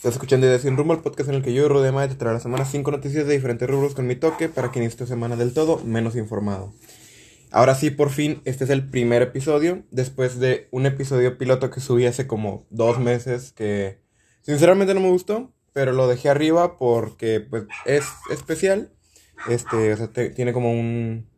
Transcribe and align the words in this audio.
Estás 0.00 0.14
escuchando 0.14 0.46
de 0.46 0.58
Sin 0.58 0.78
Rumbo, 0.78 0.94
el 0.94 1.00
podcast 1.00 1.28
en 1.28 1.34
el 1.34 1.42
que 1.42 1.52
yo 1.52 1.66
y 1.66 1.68
Rodema 1.68 2.08
te 2.08 2.14
traerá 2.14 2.38
la 2.38 2.40
semana 2.40 2.64
5 2.64 2.90
noticias 2.90 3.26
de 3.26 3.34
diferentes 3.34 3.68
rubros 3.68 3.94
con 3.94 4.06
mi 4.06 4.16
toque 4.16 4.48
para 4.48 4.72
que 4.72 4.78
inicie 4.78 4.94
esta 4.94 5.06
semana 5.06 5.36
del 5.36 5.52
todo 5.52 5.78
menos 5.84 6.16
informado. 6.16 6.72
Ahora 7.50 7.74
sí, 7.74 7.90
por 7.90 8.08
fin, 8.08 8.40
este 8.46 8.64
es 8.64 8.70
el 8.70 8.88
primer 8.88 9.20
episodio, 9.20 9.82
después 9.90 10.38
de 10.38 10.68
un 10.70 10.86
episodio 10.86 11.36
piloto 11.36 11.70
que 11.70 11.80
subí 11.80 12.06
hace 12.06 12.26
como 12.26 12.66
dos 12.70 12.98
meses 12.98 13.52
que 13.52 14.00
sinceramente 14.40 14.94
no 14.94 15.00
me 15.00 15.10
gustó, 15.10 15.52
pero 15.74 15.92
lo 15.92 16.08
dejé 16.08 16.30
arriba 16.30 16.78
porque 16.78 17.40
pues 17.40 17.64
es 17.84 18.06
especial, 18.30 18.94
este, 19.50 19.92
o 19.92 19.96
sea, 19.98 20.10
tiene 20.10 20.54
como 20.54 20.72
un... 20.72 21.28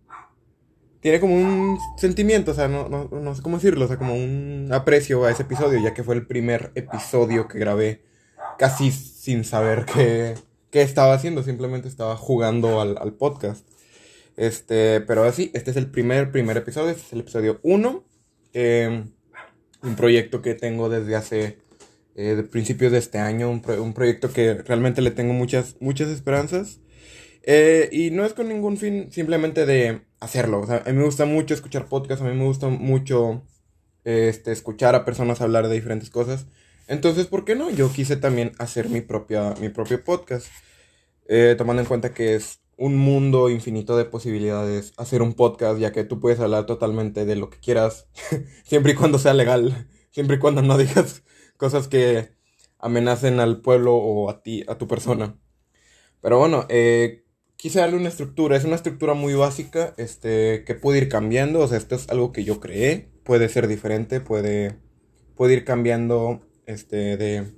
Tiene 1.00 1.18
como 1.18 1.34
un 1.34 1.80
sentimiento, 1.96 2.52
o 2.52 2.54
sea, 2.54 2.68
no, 2.68 2.88
no, 2.88 3.08
no 3.10 3.34
sé 3.34 3.42
cómo 3.42 3.56
decirlo, 3.56 3.86
o 3.86 3.88
sea, 3.88 3.96
como 3.96 4.14
un 4.14 4.68
aprecio 4.70 5.24
a 5.24 5.32
ese 5.32 5.42
episodio, 5.42 5.80
ya 5.82 5.94
que 5.94 6.04
fue 6.04 6.14
el 6.14 6.29
primer 6.29 6.70
episodio 6.76 7.48
que 7.48 7.58
grabé 7.58 8.11
casi 8.59 8.91
sin 8.91 9.45
saber 9.45 9.84
qué, 9.84 10.34
qué 10.70 10.83
estaba 10.83 11.15
haciendo, 11.15 11.43
simplemente 11.43 11.88
estaba 11.88 12.16
jugando 12.16 12.80
al, 12.80 12.97
al, 12.98 13.12
podcast. 13.15 13.66
Este, 14.37 15.01
pero 15.01 15.24
así, 15.24 15.51
este 15.55 15.70
es 15.70 15.77
el 15.77 15.91
primer, 15.91 16.33
primer 16.33 16.57
episodio, 16.57 16.91
este 16.91 17.02
es 17.02 17.12
el 17.12 17.20
episodio 17.20 17.60
1. 17.62 18.05
Eh, 18.55 19.05
un 19.83 19.96
proyecto 19.96 20.43
que 20.43 20.55
tengo 20.55 20.88
desde 20.88 21.16
hace 21.16 21.59
eh, 22.15 22.46
principios 22.51 22.93
de 22.93 22.98
este 22.98 23.19
año, 23.19 23.51
un, 23.51 23.62
un, 23.79 23.95
proyecto 23.95 24.33
que 24.33 24.55
realmente 24.55 25.02
le 25.02 25.10
tengo 25.10 25.32
muchas, 25.32 25.77
muchas 25.80 26.09
esperanzas. 26.09 26.80
Eh, 27.45 27.88
y 27.91 28.10
no 28.10 28.24
es 28.24 28.34
con 28.34 28.48
ningún 28.48 28.77
fin 28.77 29.10
simplemente 29.10 29.66
de 29.66 30.02
hacerlo. 30.21 30.60
O 30.60 30.66
sea, 30.66 30.82
a 30.87 30.91
mí 30.91 30.98
me 30.98 31.05
gusta 31.05 31.24
mucho 31.24 31.55
escuchar 31.55 31.87
podcasts, 31.87 32.24
a 32.24 32.29
mí 32.29 32.37
me 32.37 32.45
gusta 32.45 32.69
mucho 32.69 33.43
este, 34.05 34.52
escuchar 34.52 34.95
a 34.95 35.05
personas 35.05 35.41
hablar 35.41 35.69
de 35.69 35.74
diferentes 35.74 36.10
cosas. 36.10 36.46
Entonces, 36.92 37.27
¿por 37.27 37.46
qué 37.46 37.55
no? 37.55 37.70
Yo 37.70 37.91
quise 37.91 38.16
también 38.16 38.52
hacer 38.59 38.91
mi, 38.91 39.01
propia, 39.01 39.55
mi 39.62 39.70
propio 39.70 40.05
podcast. 40.05 40.48
Eh, 41.27 41.54
tomando 41.57 41.80
en 41.80 41.88
cuenta 41.88 42.12
que 42.12 42.35
es 42.35 42.60
un 42.76 42.98
mundo 42.98 43.48
infinito 43.48 43.96
de 43.96 44.04
posibilidades 44.04 44.93
hacer 44.98 45.23
un 45.23 45.32
podcast, 45.32 45.80
ya 45.80 45.90
que 45.90 46.04
tú 46.04 46.20
puedes 46.20 46.38
hablar 46.38 46.66
totalmente 46.66 47.24
de 47.24 47.35
lo 47.35 47.48
que 47.48 47.59
quieras, 47.60 48.09
siempre 48.65 48.93
y 48.93 48.95
cuando 48.95 49.18
sea 49.18 49.32
legal, 49.32 49.88
siempre 50.10 50.37
y 50.37 50.38
cuando 50.38 50.60
no 50.60 50.76
digas 50.76 51.23
cosas 51.57 51.88
que 51.88 52.35
amenacen 52.79 53.40
al 53.40 53.63
pueblo 53.63 53.95
o 53.95 54.29
a 54.29 54.43
ti, 54.43 54.63
a 54.68 54.76
tu 54.76 54.87
persona. 54.87 55.38
Pero 56.20 56.38
bueno, 56.38 56.66
eh, 56.68 57.24
quise 57.57 57.79
darle 57.79 57.96
una 57.96 58.10
estructura, 58.10 58.54
es 58.54 58.66
una 58.66 58.76
estructura 58.76 59.15
muy 59.15 59.32
básica, 59.32 59.95
este, 59.96 60.65
que 60.65 60.74
puede 60.74 60.98
ir 60.98 61.09
cambiando, 61.09 61.60
o 61.60 61.68
sea, 61.68 61.79
esto 61.79 61.95
es 61.95 62.10
algo 62.10 62.32
que 62.32 62.45
yo 62.45 62.60
creé, 62.60 63.09
puede 63.24 63.48
ser 63.48 63.66
diferente, 63.66 64.20
puede, 64.20 64.78
puede 65.37 65.54
ir 65.54 65.65
cambiando 65.65 66.43
este, 66.66 67.16
de 67.16 67.53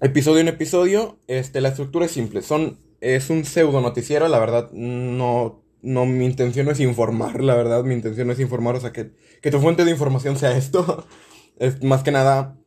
episodio 0.00 0.40
en 0.40 0.48
episodio. 0.48 1.18
Este, 1.26 1.60
la 1.60 1.68
estructura 1.68 2.06
es 2.06 2.12
simple. 2.12 2.42
Son, 2.42 2.78
es 3.00 3.30
un 3.30 3.44
pseudo 3.44 3.80
noticiero, 3.80 4.28
la 4.28 4.38
verdad, 4.38 4.70
no, 4.72 5.62
no, 5.82 6.06
mi 6.06 6.24
intención 6.24 6.66
no 6.66 6.72
es 6.72 6.80
informar, 6.80 7.42
la 7.42 7.54
verdad, 7.54 7.84
mi 7.84 7.94
intención 7.94 8.26
no 8.26 8.32
es 8.32 8.40
informar, 8.40 8.76
o 8.76 8.80
sea, 8.80 8.92
que, 8.92 9.12
que 9.42 9.50
tu 9.50 9.60
fuente 9.60 9.84
de 9.84 9.90
información 9.90 10.36
sea 10.36 10.56
esto. 10.56 11.06
es 11.58 11.82
más 11.82 12.02
que 12.02 12.10
nada 12.10 12.58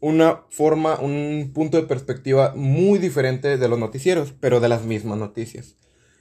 una 0.00 0.44
forma, 0.50 1.00
un 1.00 1.50
punto 1.54 1.78
de 1.78 1.86
perspectiva 1.86 2.52
muy 2.54 2.98
diferente 2.98 3.56
de 3.56 3.68
los 3.68 3.78
noticieros, 3.78 4.34
pero 4.38 4.60
de 4.60 4.68
las 4.68 4.84
mismas 4.84 5.18
noticias. 5.18 5.76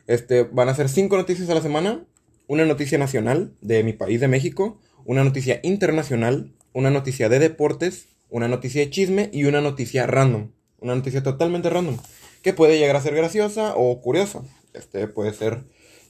Este, 0.08 0.44
van 0.44 0.70
a 0.70 0.76
ser 0.76 0.90
cinco 0.90 1.18
noticias 1.18 1.50
a 1.50 1.56
la 1.56 1.62
semana, 1.62 2.06
una 2.48 2.66
noticia 2.66 2.98
nacional 2.98 3.56
de 3.62 3.84
mi 3.84 3.94
país, 3.94 4.22
de 4.22 4.28
México, 4.28 4.80
una 5.04 5.24
noticia 5.24 5.60
internacional, 5.64 6.56
una 6.76 6.92
noticia 6.92 7.30
de 7.30 7.40
deportes, 7.40 8.10
una 8.30 8.50
noticia 8.50 8.82
de 8.82 8.90
chisme 8.90 9.30
y 9.32 9.46
una 9.46 9.62
noticia 9.62 10.06
random. 10.06 10.52
Una 10.80 10.94
noticia 10.94 11.24
totalmente 11.24 11.70
random. 11.70 11.98
Que 12.42 12.52
puede 12.52 12.78
llegar 12.78 12.98
a 12.98 13.02
ser 13.02 13.16
graciosa 13.16 13.74
o 13.78 14.02
curiosa. 14.02 14.42
Este 14.74 15.08
puede 15.08 15.34
ser 15.34 15.64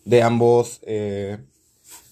de 0.05 0.23
ambos, 0.23 0.81
eh, 0.87 1.37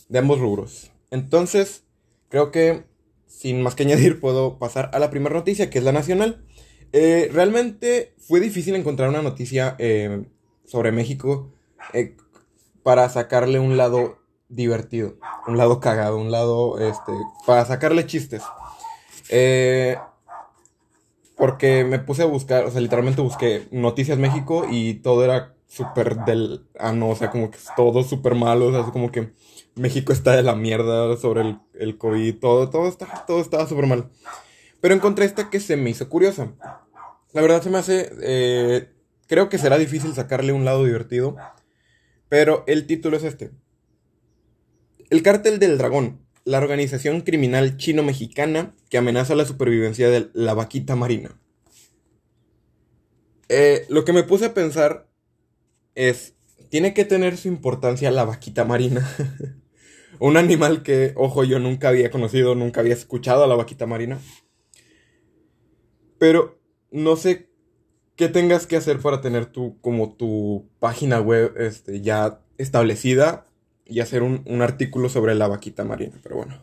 de 0.08 0.20
ambos 0.20 0.40
rubros. 0.40 0.92
Entonces, 1.10 1.82
creo 2.30 2.52
que 2.52 2.84
sin 3.28 3.64
más 3.64 3.74
que 3.74 3.84
añadir, 3.84 4.20
puedo 4.22 4.60
pasar 4.60 4.92
a 4.94 5.00
la 5.00 5.10
primera 5.10 5.36
noticia, 5.36 5.72
que 5.72 5.80
es 5.80 5.84
la 5.84 5.92
nacional. 5.92 6.46
Eh, 6.92 7.32
realmente 7.34 8.14
fue 8.20 8.40
difícil 8.40 8.76
encontrar 8.76 9.10
una 9.10 9.24
noticia 9.24 9.76
eh, 9.80 10.26
sobre 10.64 10.92
México 10.92 11.52
para 12.84 13.10
sacarle 13.10 13.58
un 13.58 13.78
lado 13.78 14.20
divertido, 14.56 15.16
un 15.48 15.58
lado 15.58 15.80
cagado, 15.80 16.18
un 16.18 16.32
lado, 16.32 16.80
este, 16.80 17.12
para 17.46 17.66
sacarle 17.66 18.06
chistes. 18.06 18.44
Eh, 19.30 19.98
porque 21.36 21.84
me 21.84 22.00
puse 22.00 22.24
a 22.24 22.28
buscar, 22.28 22.66
o 22.66 22.72
sea, 22.72 22.82
literalmente 22.82 23.22
busqué 23.22 23.68
Noticias 23.72 24.18
México 24.18 24.66
y 24.70 24.96
todo 24.96 25.24
era 25.24 25.56
súper 25.68 26.18
del... 26.26 26.68
Ah, 26.80 26.94
no, 26.94 27.10
o 27.10 27.16
sea, 27.16 27.32
como 27.32 27.50
que 27.50 27.58
todo 27.76 28.04
súper 28.04 28.36
malo, 28.36 28.68
o 28.68 28.72
sea, 28.72 28.84
como 28.92 29.12
que 29.12 29.34
México 29.76 30.14
está 30.14 30.36
de 30.36 30.44
la 30.44 30.56
mierda 30.56 31.18
sobre 31.18 31.42
el, 31.42 31.60
el 31.74 31.98
COVID, 31.98 32.40
todo, 32.40 32.70
todo, 32.70 32.88
está, 32.88 33.26
todo 33.26 33.42
estaba 33.42 33.68
súper 33.68 33.88
mal. 33.88 34.10
Pero 34.82 34.94
encontré 34.94 35.26
esta 35.26 35.50
que 35.50 35.60
se 35.60 35.76
me 35.78 35.90
hizo 35.90 36.08
curiosa. 36.10 36.52
La 37.32 37.42
verdad 37.42 37.62
se 37.62 37.70
me 37.70 37.80
hace... 37.80 38.12
Eh, 38.22 38.90
creo 39.28 39.50
que 39.50 39.58
será 39.58 39.78
difícil 39.78 40.14
sacarle 40.14 40.54
un 40.54 40.66
lado 40.66 40.84
divertido. 40.84 41.36
Pero 42.30 42.64
el 42.68 42.86
título 42.86 43.18
es 43.18 43.24
este. 43.24 43.52
El 45.14 45.22
cártel 45.22 45.60
del 45.60 45.78
dragón, 45.78 46.26
la 46.44 46.58
organización 46.58 47.22
criminal 47.22 47.78
chino-mexicana 47.78 48.74
que 48.90 48.98
amenaza 48.98 49.36
la 49.36 49.46
supervivencia 49.46 50.10
de 50.10 50.32
la 50.34 50.56
vaquita 50.56 50.96
marina. 50.96 51.40
Eh, 53.48 53.86
lo 53.90 54.06
que 54.06 54.12
me 54.12 54.24
puse 54.24 54.46
a 54.46 54.56
pensar 54.56 55.08
es, 55.94 56.34
tiene 56.70 56.96
que 56.96 57.06
tener 57.06 57.38
su 57.38 57.48
importancia 57.48 58.10
la 58.10 58.26
vaquita 58.26 58.66
marina. 58.66 59.08
Un 60.20 60.36
animal 60.36 60.82
que, 60.82 61.14
ojo, 61.16 61.44
yo 61.44 61.60
nunca 61.60 61.90
había 61.90 62.10
conocido, 62.10 62.56
nunca 62.56 62.80
había 62.80 62.96
escuchado 62.96 63.44
a 63.44 63.48
la 63.48 63.54
vaquita 63.54 63.86
marina. 63.86 64.20
Pero 66.18 66.60
no 66.90 67.18
sé 67.18 67.52
qué 68.16 68.30
tengas 68.30 68.66
que 68.66 68.78
hacer 68.78 68.98
para 68.98 69.22
tener 69.22 69.46
tu, 69.46 69.80
como 69.80 70.16
tu 70.16 70.72
página 70.80 71.22
web 71.22 71.54
este, 71.60 72.02
ya 72.02 72.42
establecida 72.58 73.46
y 73.86 74.00
hacer 74.00 74.24
un, 74.24 74.44
un, 74.46 74.62
artículo 74.62 75.10
sobre 75.10 75.36
la 75.36 75.48
vaquita 75.48 75.84
marina, 75.84 76.20
pero 76.24 76.38
bueno. 76.38 76.62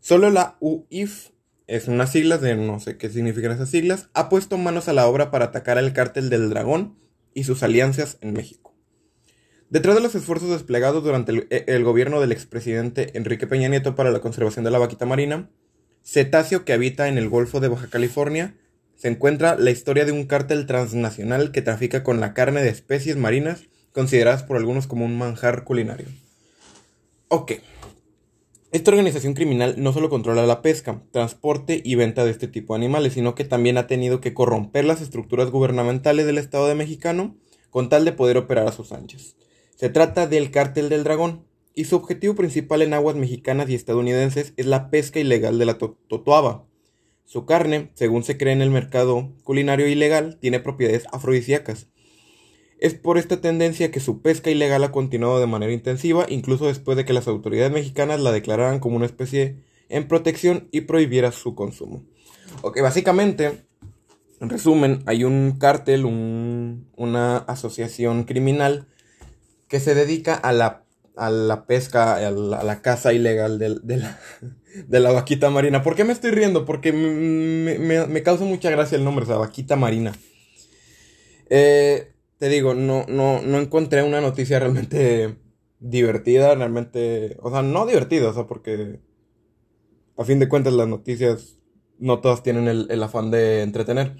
Solo 0.00 0.30
la 0.30 0.56
UIF, 0.60 1.30
es 1.66 1.86
unas 1.86 2.12
siglas 2.12 2.40
de 2.40 2.56
no 2.56 2.80
sé 2.80 2.96
qué 2.96 3.10
significan 3.10 3.52
esas 3.52 3.70
siglas, 3.70 4.08
ha 4.14 4.28
puesto 4.28 4.56
manos 4.56 4.88
a 4.88 4.94
la 4.94 5.06
obra 5.06 5.30
para 5.30 5.46
atacar 5.46 5.78
al 5.78 5.92
cártel 5.92 6.30
del 6.30 6.48
dragón 6.48 6.98
y 7.34 7.44
sus 7.44 7.62
alianzas 7.62 8.18
en 8.22 8.32
México. 8.32 8.74
Detrás 9.68 9.94
de 9.94 10.00
los 10.00 10.14
esfuerzos 10.14 10.48
desplegados 10.48 11.04
durante 11.04 11.32
el, 11.32 11.46
el 11.50 11.84
gobierno 11.84 12.20
del 12.20 12.32
expresidente 12.32 13.16
Enrique 13.18 13.46
Peña 13.46 13.68
Nieto 13.68 13.94
para 13.94 14.10
la 14.10 14.20
conservación 14.20 14.64
de 14.64 14.70
la 14.70 14.78
vaquita 14.78 15.04
marina, 15.04 15.50
cetáceo 16.02 16.64
que 16.64 16.72
habita 16.72 17.08
en 17.08 17.18
el 17.18 17.28
Golfo 17.28 17.60
de 17.60 17.68
Baja 17.68 17.88
California, 17.88 18.54
se 18.96 19.08
encuentra 19.08 19.56
la 19.56 19.70
historia 19.70 20.06
de 20.06 20.12
un 20.12 20.26
cártel 20.26 20.66
transnacional 20.66 21.52
que 21.52 21.62
trafica 21.62 22.02
con 22.02 22.18
la 22.18 22.32
carne 22.32 22.62
de 22.62 22.70
especies 22.70 23.16
marinas 23.16 23.64
consideradas 23.92 24.42
por 24.42 24.56
algunos 24.56 24.86
como 24.86 25.04
un 25.04 25.18
manjar 25.18 25.64
culinario. 25.64 26.06
Ok. 27.30 27.52
Esta 28.72 28.90
organización 28.90 29.34
criminal 29.34 29.74
no 29.76 29.92
solo 29.92 30.08
controla 30.08 30.46
la 30.46 30.62
pesca, 30.62 31.02
transporte 31.10 31.82
y 31.84 31.94
venta 31.94 32.24
de 32.24 32.30
este 32.30 32.48
tipo 32.48 32.72
de 32.72 32.78
animales, 32.78 33.12
sino 33.12 33.34
que 33.34 33.44
también 33.44 33.76
ha 33.76 33.86
tenido 33.86 34.22
que 34.22 34.32
corromper 34.32 34.86
las 34.86 35.02
estructuras 35.02 35.50
gubernamentales 35.50 36.24
del 36.24 36.38
Estado 36.38 36.68
de 36.68 36.74
Mexicano 36.74 37.36
con 37.68 37.90
tal 37.90 38.06
de 38.06 38.12
poder 38.12 38.38
operar 38.38 38.66
a 38.66 38.72
sus 38.72 38.92
anchas. 38.92 39.36
Se 39.76 39.90
trata 39.90 40.26
del 40.26 40.50
cártel 40.50 40.88
del 40.88 41.04
dragón, 41.04 41.44
y 41.74 41.84
su 41.84 41.96
objetivo 41.96 42.34
principal 42.34 42.80
en 42.80 42.94
aguas 42.94 43.14
mexicanas 43.14 43.68
y 43.68 43.74
estadounidenses 43.74 44.54
es 44.56 44.64
la 44.64 44.88
pesca 44.90 45.20
ilegal 45.20 45.58
de 45.58 45.66
la 45.66 45.78
to 45.78 45.98
totoaba. 46.08 46.66
Su 47.24 47.44
carne, 47.44 47.90
según 47.94 48.24
se 48.24 48.38
cree 48.38 48.54
en 48.54 48.62
el 48.62 48.70
mercado 48.70 49.34
culinario 49.44 49.86
ilegal, 49.86 50.38
tiene 50.40 50.60
propiedades 50.60 51.04
afrodisíacas, 51.12 51.88
es 52.80 52.94
por 52.94 53.18
esta 53.18 53.40
tendencia 53.40 53.90
que 53.90 54.00
su 54.00 54.22
pesca 54.22 54.50
ilegal 54.50 54.84
ha 54.84 54.92
continuado 54.92 55.40
de 55.40 55.46
manera 55.46 55.72
intensiva, 55.72 56.26
incluso 56.28 56.66
después 56.66 56.96
de 56.96 57.04
que 57.04 57.12
las 57.12 57.28
autoridades 57.28 57.72
mexicanas 57.72 58.20
la 58.20 58.32
declararan 58.32 58.80
como 58.80 58.96
una 58.96 59.06
especie 59.06 59.62
en 59.88 60.06
protección 60.06 60.68
y 60.70 60.82
prohibiera 60.82 61.32
su 61.32 61.54
consumo. 61.54 62.04
Ok, 62.62 62.80
básicamente, 62.80 63.64
en 64.40 64.48
resumen, 64.48 65.02
hay 65.06 65.24
un 65.24 65.56
cártel, 65.58 66.04
un, 66.04 66.88
una 66.96 67.38
asociación 67.38 68.24
criminal 68.24 68.86
que 69.68 69.80
se 69.80 69.94
dedica 69.94 70.34
a 70.34 70.52
la, 70.52 70.84
a 71.16 71.30
la 71.30 71.66
pesca, 71.66 72.14
a 72.14 72.30
la, 72.30 72.80
caza 72.80 73.12
ilegal 73.12 73.58
de, 73.58 73.76
de, 73.82 73.96
la, 73.96 74.20
de, 74.86 75.00
la, 75.00 75.10
vaquita 75.10 75.50
marina. 75.50 75.82
¿Por 75.82 75.96
qué 75.96 76.04
me 76.04 76.12
estoy 76.12 76.30
riendo? 76.30 76.64
Porque 76.64 76.92
me, 76.92 77.78
me, 77.78 78.06
me 78.06 78.22
causa 78.22 78.44
mucha 78.44 78.70
gracia 78.70 78.96
el 78.96 79.04
nombre, 79.04 79.24
o 79.24 79.26
sea, 79.28 79.36
vaquita 79.36 79.76
marina. 79.76 80.14
Eh, 81.50 82.12
te 82.38 82.48
digo, 82.48 82.74
no, 82.74 83.04
no, 83.08 83.42
no 83.42 83.58
encontré 83.58 84.02
una 84.02 84.20
noticia 84.20 84.58
realmente 84.58 85.36
divertida, 85.80 86.54
realmente, 86.54 87.36
o 87.40 87.50
sea, 87.50 87.62
no 87.62 87.86
divertida, 87.86 88.30
o 88.30 88.34
sea, 88.34 88.46
porque 88.46 89.00
a 90.16 90.24
fin 90.24 90.38
de 90.38 90.48
cuentas 90.48 90.72
las 90.72 90.88
noticias 90.88 91.58
no 91.98 92.20
todas 92.20 92.42
tienen 92.42 92.68
el, 92.68 93.02
afán 93.02 93.30
de 93.30 93.62
entretener. 93.62 94.16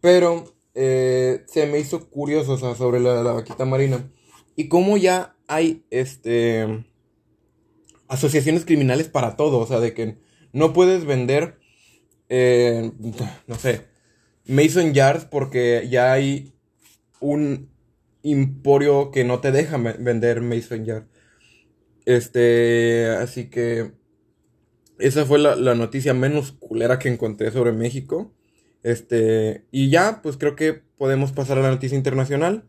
Pero 0.00 0.44
eh, 0.74 1.44
se 1.46 1.66
me 1.66 1.78
hizo 1.78 2.10
curioso, 2.10 2.52
o 2.52 2.58
sea, 2.58 2.74
sobre 2.74 3.00
la, 3.00 3.22
la 3.22 3.32
vaquita 3.32 3.64
marina. 3.64 4.10
Y 4.56 4.68
cómo 4.68 4.96
ya 4.96 5.36
hay, 5.46 5.84
este, 5.90 6.84
asociaciones 8.08 8.64
criminales 8.64 9.08
para 9.08 9.36
todo, 9.36 9.58
o 9.58 9.66
sea, 9.66 9.80
de 9.80 9.94
que 9.94 10.18
no 10.52 10.72
puedes 10.72 11.04
vender, 11.04 11.58
eh, 12.28 12.92
no 13.46 13.54
sé, 13.54 13.86
Mason 14.46 14.92
Yards 14.92 15.24
porque 15.24 15.88
ya 15.90 16.12
hay 16.12 16.52
un 17.22 17.70
emporio 18.22 19.10
que 19.10 19.24
no 19.24 19.40
te 19.40 19.52
deja 19.52 19.78
vender 19.78 20.42
Yards. 20.84 21.06
Este, 22.04 23.08
así 23.08 23.48
que 23.48 23.92
esa 24.98 25.24
fue 25.24 25.38
la, 25.38 25.56
noticia 25.74 26.14
menos 26.14 26.52
culera 26.52 26.98
que 26.98 27.08
encontré 27.08 27.50
sobre 27.50 27.72
México. 27.72 28.32
Este, 28.82 29.64
y 29.70 29.90
ya, 29.90 30.20
pues 30.22 30.36
creo 30.36 30.56
que 30.56 30.82
podemos 30.98 31.32
pasar 31.32 31.58
a 31.58 31.62
la 31.62 31.70
noticia 31.70 31.96
internacional. 31.96 32.64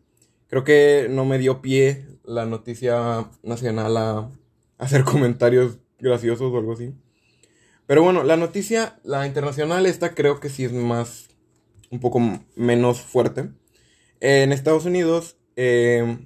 Creo 0.48 0.64
que 0.64 1.08
no 1.10 1.24
me 1.24 1.38
dio 1.38 1.60
pie 1.62 2.06
la 2.24 2.46
noticia 2.46 3.30
nacional 3.42 3.96
a 3.96 4.30
hacer 4.78 5.04
comentarios 5.04 5.78
graciosos 5.98 6.52
o 6.52 6.58
algo 6.58 6.72
así. 6.72 6.94
Pero 7.86 8.02
bueno, 8.02 8.24
la 8.24 8.36
noticia, 8.36 8.98
la 9.04 9.26
internacional, 9.26 9.84
esta 9.86 10.14
creo 10.14 10.40
que 10.40 10.48
sí 10.48 10.64
es 10.64 10.72
más, 10.72 11.28
un 11.90 12.00
poco 12.00 12.20
menos 12.56 13.00
fuerte. 13.00 13.50
En 14.20 14.52
Estados 14.52 14.84
Unidos, 14.84 15.36
eh, 15.56 16.18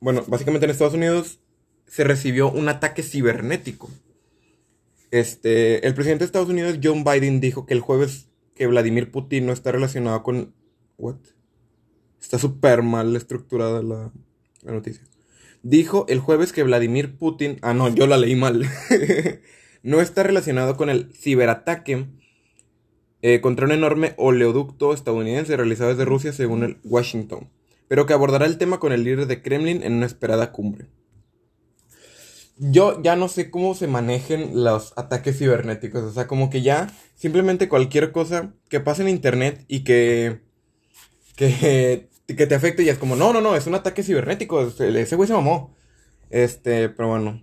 bueno, 0.00 0.24
básicamente 0.26 0.64
en 0.64 0.70
Estados 0.70 0.94
Unidos 0.94 1.40
se 1.86 2.04
recibió 2.04 2.50
un 2.50 2.68
ataque 2.68 3.02
cibernético. 3.02 3.90
Este, 5.10 5.86
el 5.86 5.94
presidente 5.94 6.20
de 6.20 6.26
Estados 6.26 6.48
Unidos, 6.48 6.78
John 6.82 7.04
Biden, 7.04 7.40
dijo 7.40 7.66
que 7.66 7.74
el 7.74 7.80
jueves 7.80 8.28
que 8.54 8.66
Vladimir 8.66 9.10
Putin 9.10 9.46
no 9.46 9.52
está 9.52 9.72
relacionado 9.72 10.22
con... 10.22 10.54
¿What? 10.98 11.16
Está 12.20 12.38
súper 12.38 12.82
mal 12.82 13.16
estructurada 13.16 13.82
la, 13.82 14.12
la 14.62 14.72
noticia. 14.72 15.02
Dijo 15.62 16.06
el 16.08 16.20
jueves 16.20 16.52
que 16.52 16.62
Vladimir 16.62 17.16
Putin... 17.16 17.58
Ah, 17.62 17.74
no, 17.74 17.88
yo 17.88 18.06
la 18.06 18.18
leí 18.18 18.36
mal. 18.36 18.68
no 19.82 20.00
está 20.00 20.22
relacionado 20.22 20.76
con 20.76 20.90
el 20.90 21.12
ciberataque 21.12 22.06
eh, 23.22 23.40
contra 23.40 23.66
un 23.66 23.72
enorme 23.72 24.14
oleoducto 24.16 24.94
estadounidense 24.94 25.56
realizado 25.56 25.90
desde 25.90 26.04
Rusia 26.04 26.32
según 26.32 26.64
el 26.64 26.78
Washington, 26.84 27.50
pero 27.88 28.06
que 28.06 28.12
abordará 28.12 28.46
el 28.46 28.58
tema 28.58 28.80
con 28.80 28.92
el 28.92 29.04
líder 29.04 29.26
de 29.26 29.42
Kremlin 29.42 29.82
en 29.82 29.94
una 29.94 30.06
esperada 30.06 30.52
cumbre. 30.52 30.86
Yo 32.56 33.02
ya 33.02 33.16
no 33.16 33.28
sé 33.28 33.50
cómo 33.50 33.74
se 33.74 33.86
manejen 33.86 34.64
los 34.64 34.92
ataques 34.96 35.38
cibernéticos, 35.38 36.02
o 36.02 36.12
sea, 36.12 36.26
como 36.26 36.50
que 36.50 36.60
ya 36.60 36.88
simplemente 37.14 37.68
cualquier 37.68 38.12
cosa 38.12 38.52
que 38.68 38.80
pase 38.80 39.02
en 39.02 39.08
internet 39.08 39.64
y 39.66 39.84
que 39.84 40.40
que, 41.40 42.10
que 42.26 42.46
te 42.46 42.54
afecte 42.54 42.82
y 42.82 42.88
es 42.88 42.98
como, 42.98 43.16
no, 43.16 43.32
no, 43.32 43.40
no, 43.40 43.56
es 43.56 43.66
un 43.66 43.74
ataque 43.74 44.02
cibernético, 44.02 44.60
ese 44.62 45.16
güey 45.16 45.26
se 45.26 45.34
mamó. 45.34 45.74
Este, 46.28 46.88
pero 46.90 47.08
bueno. 47.08 47.42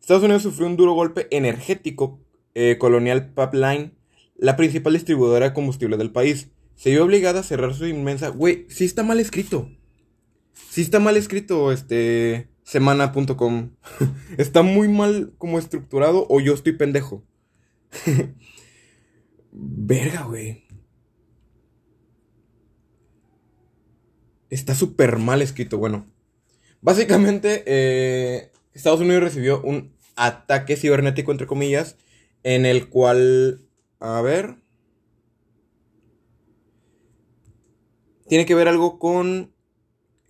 Estados 0.00 0.22
Unidos 0.22 0.42
sufrió 0.42 0.66
un 0.66 0.76
duro 0.76 0.92
golpe 0.92 1.28
energético 1.30 2.20
eh, 2.54 2.76
Colonial 2.78 3.32
Pipeline, 3.32 3.94
la 4.36 4.56
principal 4.56 4.92
distribuidora 4.94 5.48
de 5.48 5.54
combustible 5.54 5.96
del 5.96 6.10
país. 6.10 6.50
Se 6.76 6.90
vio 6.90 7.04
obligada 7.04 7.40
a 7.40 7.44
cerrar 7.44 7.74
su 7.74 7.86
inmensa... 7.86 8.28
Güey, 8.28 8.66
sí 8.68 8.84
está 8.84 9.02
mal 9.02 9.20
escrito. 9.20 9.70
Sí 10.70 10.82
está 10.82 11.00
mal 11.00 11.16
escrito, 11.16 11.72
este... 11.72 12.48
Semana.com. 12.64 13.70
está 14.38 14.62
muy 14.62 14.88
mal 14.88 15.34
como 15.38 15.58
estructurado 15.58 16.26
o 16.30 16.40
yo 16.40 16.54
estoy 16.54 16.72
pendejo. 16.72 17.24
Verga, 19.52 20.22
güey. 20.22 20.64
Está 24.50 24.74
súper 24.74 25.18
mal 25.18 25.42
escrito. 25.42 25.78
Bueno, 25.78 26.06
básicamente 26.80 27.64
eh, 27.66 28.52
Estados 28.72 29.00
Unidos 29.00 29.22
recibió 29.22 29.60
un 29.62 29.94
ataque 30.16 30.76
cibernético, 30.76 31.32
entre 31.32 31.46
comillas, 31.46 31.96
en 32.42 32.66
el 32.66 32.88
cual, 32.88 33.60
a 34.00 34.20
ver, 34.20 34.56
tiene 38.28 38.46
que 38.46 38.54
ver 38.54 38.68
algo 38.68 38.98
con 38.98 39.54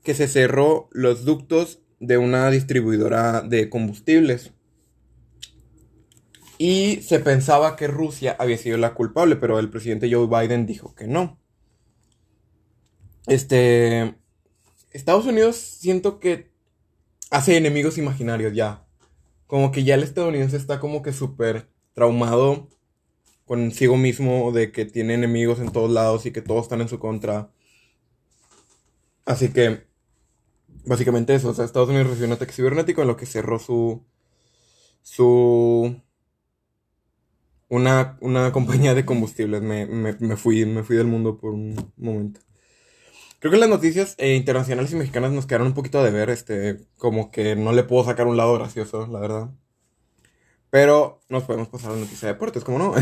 que 0.02 0.14
se 0.14 0.28
cerró 0.28 0.88
los 0.93 1.25
ductos 1.25 1.81
de 2.00 2.19
una 2.19 2.50
distribuidora 2.50 3.40
de 3.40 3.70
combustibles. 3.70 4.52
Y 6.58 7.02
se 7.02 7.19
pensaba 7.19 7.76
que 7.76 7.88
Rusia 7.88 8.37
había 8.38 8.58
sido 8.58 8.76
la 8.78 8.94
culpable, 8.94 9.37
pero 9.37 9.58
el 9.58 9.70
presidente 9.70 10.12
Joe 10.12 10.28
Biden 10.28 10.67
dijo 10.67 10.94
que 10.94 11.06
no. 11.06 11.40
Este. 13.26 14.14
Estados 14.93 15.26
Unidos 15.26 15.56
siento 15.56 16.20
que 16.20 16.52
hace 17.31 17.56
enemigos 17.56 17.99
imaginarios 17.99 18.55
ya. 18.55 18.87
Como 19.46 19.72
que 19.72 19.82
ya 19.82 19.96
el 19.96 20.05
estadounidense 20.05 20.56
está 20.56 20.78
como 20.78 21.02
que 21.02 21.12
súper 21.12 21.69
traumado 21.94 22.69
consigo 23.46 23.96
mismo 23.96 24.52
de 24.52 24.73
que 24.73 24.85
tiene 24.87 25.14
enemigos 25.14 25.61
en 25.61 25.73
todos 25.73 25.91
lados 25.91 26.26
y 26.26 26.32
que 26.32 26.43
todos 26.43 26.64
están 26.64 26.81
en 26.81 26.88
su 26.88 26.99
contra. 26.99 27.50
Así 29.25 29.52
que, 29.52 29.87
básicamente 30.87 31.35
eso. 31.35 31.50
O 31.50 31.55
sea, 31.55 31.64
Estados 31.64 31.88
Unidos 31.88 32.08
recibió 32.08 32.26
un 32.29 32.32
ataque 32.35 32.52
cibernético 32.52 33.02
en 33.02 33.08
lo 33.08 33.17
que 33.17 33.26
cerró 33.26 33.58
su. 33.58 34.05
su. 35.02 36.00
Una, 37.69 38.17
una 38.20 38.52
compañía 38.52 38.94
de 38.94 39.05
combustibles. 39.05 39.62
Me, 39.62 39.87
me, 39.87 40.37
fui, 40.37 40.64
me 40.67 40.82
fui 40.82 40.96
del 40.96 41.06
mundo 41.06 41.38
por 41.38 41.52
un 41.52 41.93
momento. 41.96 42.41
Creo 43.38 43.52
que 43.52 43.58
las 43.58 43.69
noticias 43.69 44.14
eh, 44.19 44.35
internacionales 44.37 44.93
y 44.93 44.96
mexicanas 44.96 45.32
nos 45.32 45.46
quedaron 45.46 45.69
un 45.69 45.75
poquito 45.75 46.02
de 46.02 46.11
ver, 46.11 46.31
este, 46.31 46.87
como 46.96 47.31
que 47.31 47.56
no 47.56 47.73
le 47.73 47.85
puedo 47.85 48.05
sacar 48.05 48.26
un 48.26 48.37
lado 48.38 48.55
gracioso, 48.55 49.06
la 49.06 49.20
verdad. 49.20 49.50
Pero 50.74 51.20
nos 51.28 51.44
podemos 51.44 51.68
pasar 51.68 51.92
a 51.92 51.94
la 51.94 52.00
noticia 52.00 52.26
de 52.26 52.34
deportes, 52.34 52.64
como 52.64 52.80
no? 52.80 52.94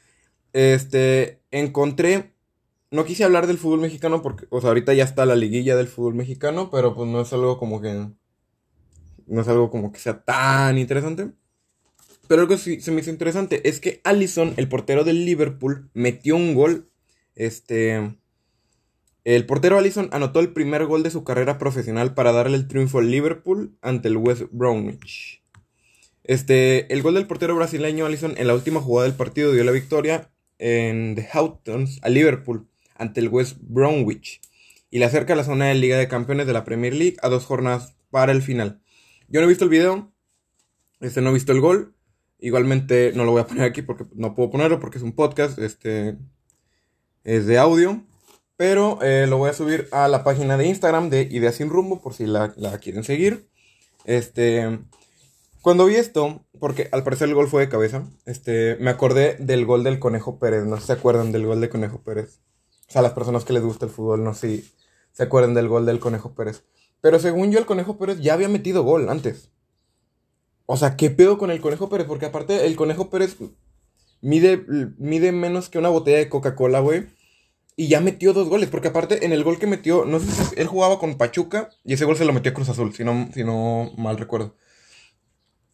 este, 0.54 1.42
encontré, 1.50 2.32
no 2.90 3.04
quise 3.04 3.24
hablar 3.24 3.46
del 3.46 3.58
fútbol 3.58 3.80
mexicano 3.80 4.22
porque, 4.22 4.46
o 4.48 4.62
sea, 4.62 4.68
ahorita 4.68 4.94
ya 4.94 5.04
está 5.04 5.26
la 5.26 5.36
liguilla 5.36 5.76
del 5.76 5.86
fútbol 5.86 6.14
mexicano, 6.14 6.70
pero 6.70 6.94
pues 6.94 7.10
no 7.10 7.20
es 7.20 7.30
algo 7.34 7.58
como 7.58 7.82
que, 7.82 8.08
no 9.26 9.40
es 9.42 9.48
algo 9.48 9.68
como 9.68 9.92
que 9.92 10.00
sea 10.00 10.24
tan 10.24 10.78
interesante. 10.78 11.30
Pero 12.26 12.40
algo 12.40 12.54
que 12.54 12.58
sí 12.58 12.80
se 12.80 12.90
me 12.90 13.02
hizo 13.02 13.10
interesante 13.10 13.68
es 13.68 13.80
que 13.80 14.00
Allison, 14.04 14.54
el 14.56 14.70
portero 14.70 15.04
del 15.04 15.26
Liverpool, 15.26 15.90
metió 15.92 16.36
un 16.36 16.54
gol, 16.54 16.90
este 17.34 18.16
el 19.24 19.44
portero 19.44 19.76
Allison 19.76 20.08
anotó 20.12 20.40
el 20.40 20.54
primer 20.54 20.86
gol 20.86 21.02
de 21.02 21.10
su 21.10 21.22
carrera 21.22 21.58
profesional 21.58 22.14
para 22.14 22.32
darle 22.32 22.56
el 22.56 22.66
triunfo 22.66 22.98
al 22.98 23.10
Liverpool 23.10 23.76
ante 23.82 24.08
el 24.08 24.16
West 24.16 24.44
Bromwich. 24.52 25.39
Este, 26.30 26.92
el 26.92 27.02
gol 27.02 27.14
del 27.14 27.26
portero 27.26 27.56
brasileño 27.56 28.06
Allison 28.06 28.34
en 28.36 28.46
la 28.46 28.54
última 28.54 28.80
jugada 28.80 29.08
del 29.08 29.16
partido 29.16 29.50
dio 29.50 29.64
la 29.64 29.72
victoria 29.72 30.30
en 30.58 31.16
The 31.16 31.28
Houghton's 31.32 31.98
a 32.02 32.08
Liverpool 32.08 32.68
ante 32.94 33.18
el 33.18 33.26
West 33.30 33.56
Bromwich 33.60 34.40
y 34.90 35.00
le 35.00 35.06
acerca 35.06 35.32
a 35.32 35.36
la 35.36 35.42
zona 35.42 35.66
de 35.66 35.74
Liga 35.74 35.98
de 35.98 36.06
Campeones 36.06 36.46
de 36.46 36.52
la 36.52 36.62
Premier 36.62 36.94
League 36.94 37.16
a 37.22 37.28
dos 37.28 37.46
jornadas 37.46 37.96
para 38.10 38.30
el 38.30 38.42
final. 38.42 38.80
Yo 39.26 39.40
no 39.40 39.46
he 39.46 39.48
visto 39.48 39.64
el 39.64 39.70
video, 39.70 40.12
este 41.00 41.20
no 41.20 41.30
he 41.30 41.32
visto 41.32 41.50
el 41.50 41.60
gol, 41.60 41.96
igualmente 42.38 43.10
no 43.16 43.24
lo 43.24 43.32
voy 43.32 43.40
a 43.40 43.48
poner 43.48 43.64
aquí 43.64 43.82
porque 43.82 44.04
no 44.14 44.36
puedo 44.36 44.50
ponerlo 44.50 44.78
porque 44.78 44.98
es 44.98 45.02
un 45.02 45.16
podcast, 45.16 45.58
este 45.58 46.16
es 47.24 47.46
de 47.46 47.58
audio. 47.58 48.04
Pero 48.56 49.02
eh, 49.02 49.26
lo 49.26 49.38
voy 49.38 49.50
a 49.50 49.54
subir 49.54 49.88
a 49.90 50.06
la 50.06 50.22
página 50.22 50.56
de 50.56 50.68
Instagram 50.68 51.10
de 51.10 51.22
Ideas 51.22 51.56
Sin 51.56 51.70
Rumbo 51.70 52.00
por 52.00 52.14
si 52.14 52.26
la, 52.26 52.52
quieren 52.80 53.02
seguir. 53.02 53.48
Este. 54.04 54.78
Cuando 55.62 55.84
vi 55.84 55.96
esto, 55.96 56.46
porque 56.58 56.88
al 56.90 57.04
parecer 57.04 57.28
el 57.28 57.34
gol 57.34 57.48
fue 57.48 57.62
de 57.62 57.68
cabeza, 57.68 58.04
este, 58.24 58.76
me 58.80 58.90
acordé 58.90 59.36
del 59.38 59.66
gol 59.66 59.84
del 59.84 59.98
Conejo 59.98 60.38
Pérez. 60.38 60.64
No 60.64 60.76
sé 60.76 60.80
si 60.82 60.86
se 60.86 60.92
acuerdan 60.94 61.32
del 61.32 61.46
gol 61.46 61.60
de 61.60 61.68
Conejo 61.68 62.02
Pérez. 62.02 62.40
O 62.88 62.92
sea, 62.92 63.02
las 63.02 63.12
personas 63.12 63.44
que 63.44 63.52
les 63.52 63.62
gusta 63.62 63.84
el 63.84 63.92
fútbol, 63.92 64.24
no 64.24 64.32
sé 64.32 64.48
si 64.48 64.70
se 65.12 65.24
acuerdan 65.24 65.52
del 65.52 65.68
gol 65.68 65.84
del 65.84 66.00
Conejo 66.00 66.34
Pérez. 66.34 66.64
Pero 67.02 67.18
según 67.18 67.52
yo, 67.52 67.58
el 67.58 67.66
Conejo 67.66 67.98
Pérez 67.98 68.20
ya 68.20 68.34
había 68.34 68.48
metido 68.48 68.82
gol 68.82 69.10
antes. 69.10 69.50
O 70.64 70.76
sea, 70.76 70.96
¿qué 70.96 71.10
pedo 71.10 71.36
con 71.36 71.50
el 71.50 71.60
Conejo 71.60 71.90
Pérez? 71.90 72.06
Porque 72.06 72.26
aparte, 72.26 72.66
el 72.66 72.76
Conejo 72.76 73.10
Pérez 73.10 73.36
mide, 74.22 74.64
mide 74.98 75.30
menos 75.32 75.68
que 75.68 75.78
una 75.78 75.88
botella 75.90 76.18
de 76.18 76.28
Coca-Cola, 76.30 76.80
güey. 76.80 77.06
Y 77.76 77.88
ya 77.88 78.00
metió 78.00 78.32
dos 78.32 78.48
goles, 78.48 78.68
porque 78.68 78.88
aparte 78.88 79.24
en 79.24 79.32
el 79.32 79.44
gol 79.44 79.58
que 79.58 79.66
metió, 79.66 80.04
no 80.04 80.20
sé 80.20 80.30
si 80.30 80.60
él 80.60 80.66
jugaba 80.66 80.98
con 80.98 81.16
Pachuca 81.16 81.70
y 81.84 81.94
ese 81.94 82.04
gol 82.04 82.16
se 82.16 82.24
lo 82.24 82.32
metió 82.32 82.50
a 82.50 82.54
Cruz 82.54 82.68
Azul, 82.68 82.94
si 82.94 83.04
no, 83.04 83.28
si 83.32 83.44
no 83.44 83.92
mal 83.96 84.18
recuerdo. 84.18 84.54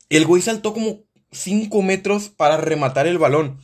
El 0.09 0.27
güey 0.27 0.43
saltó 0.43 0.73
como 0.73 1.05
5 1.33 1.83
metros 1.83 2.29
para 2.29 2.57
rematar 2.57 3.07
el 3.07 3.19
balón. 3.19 3.61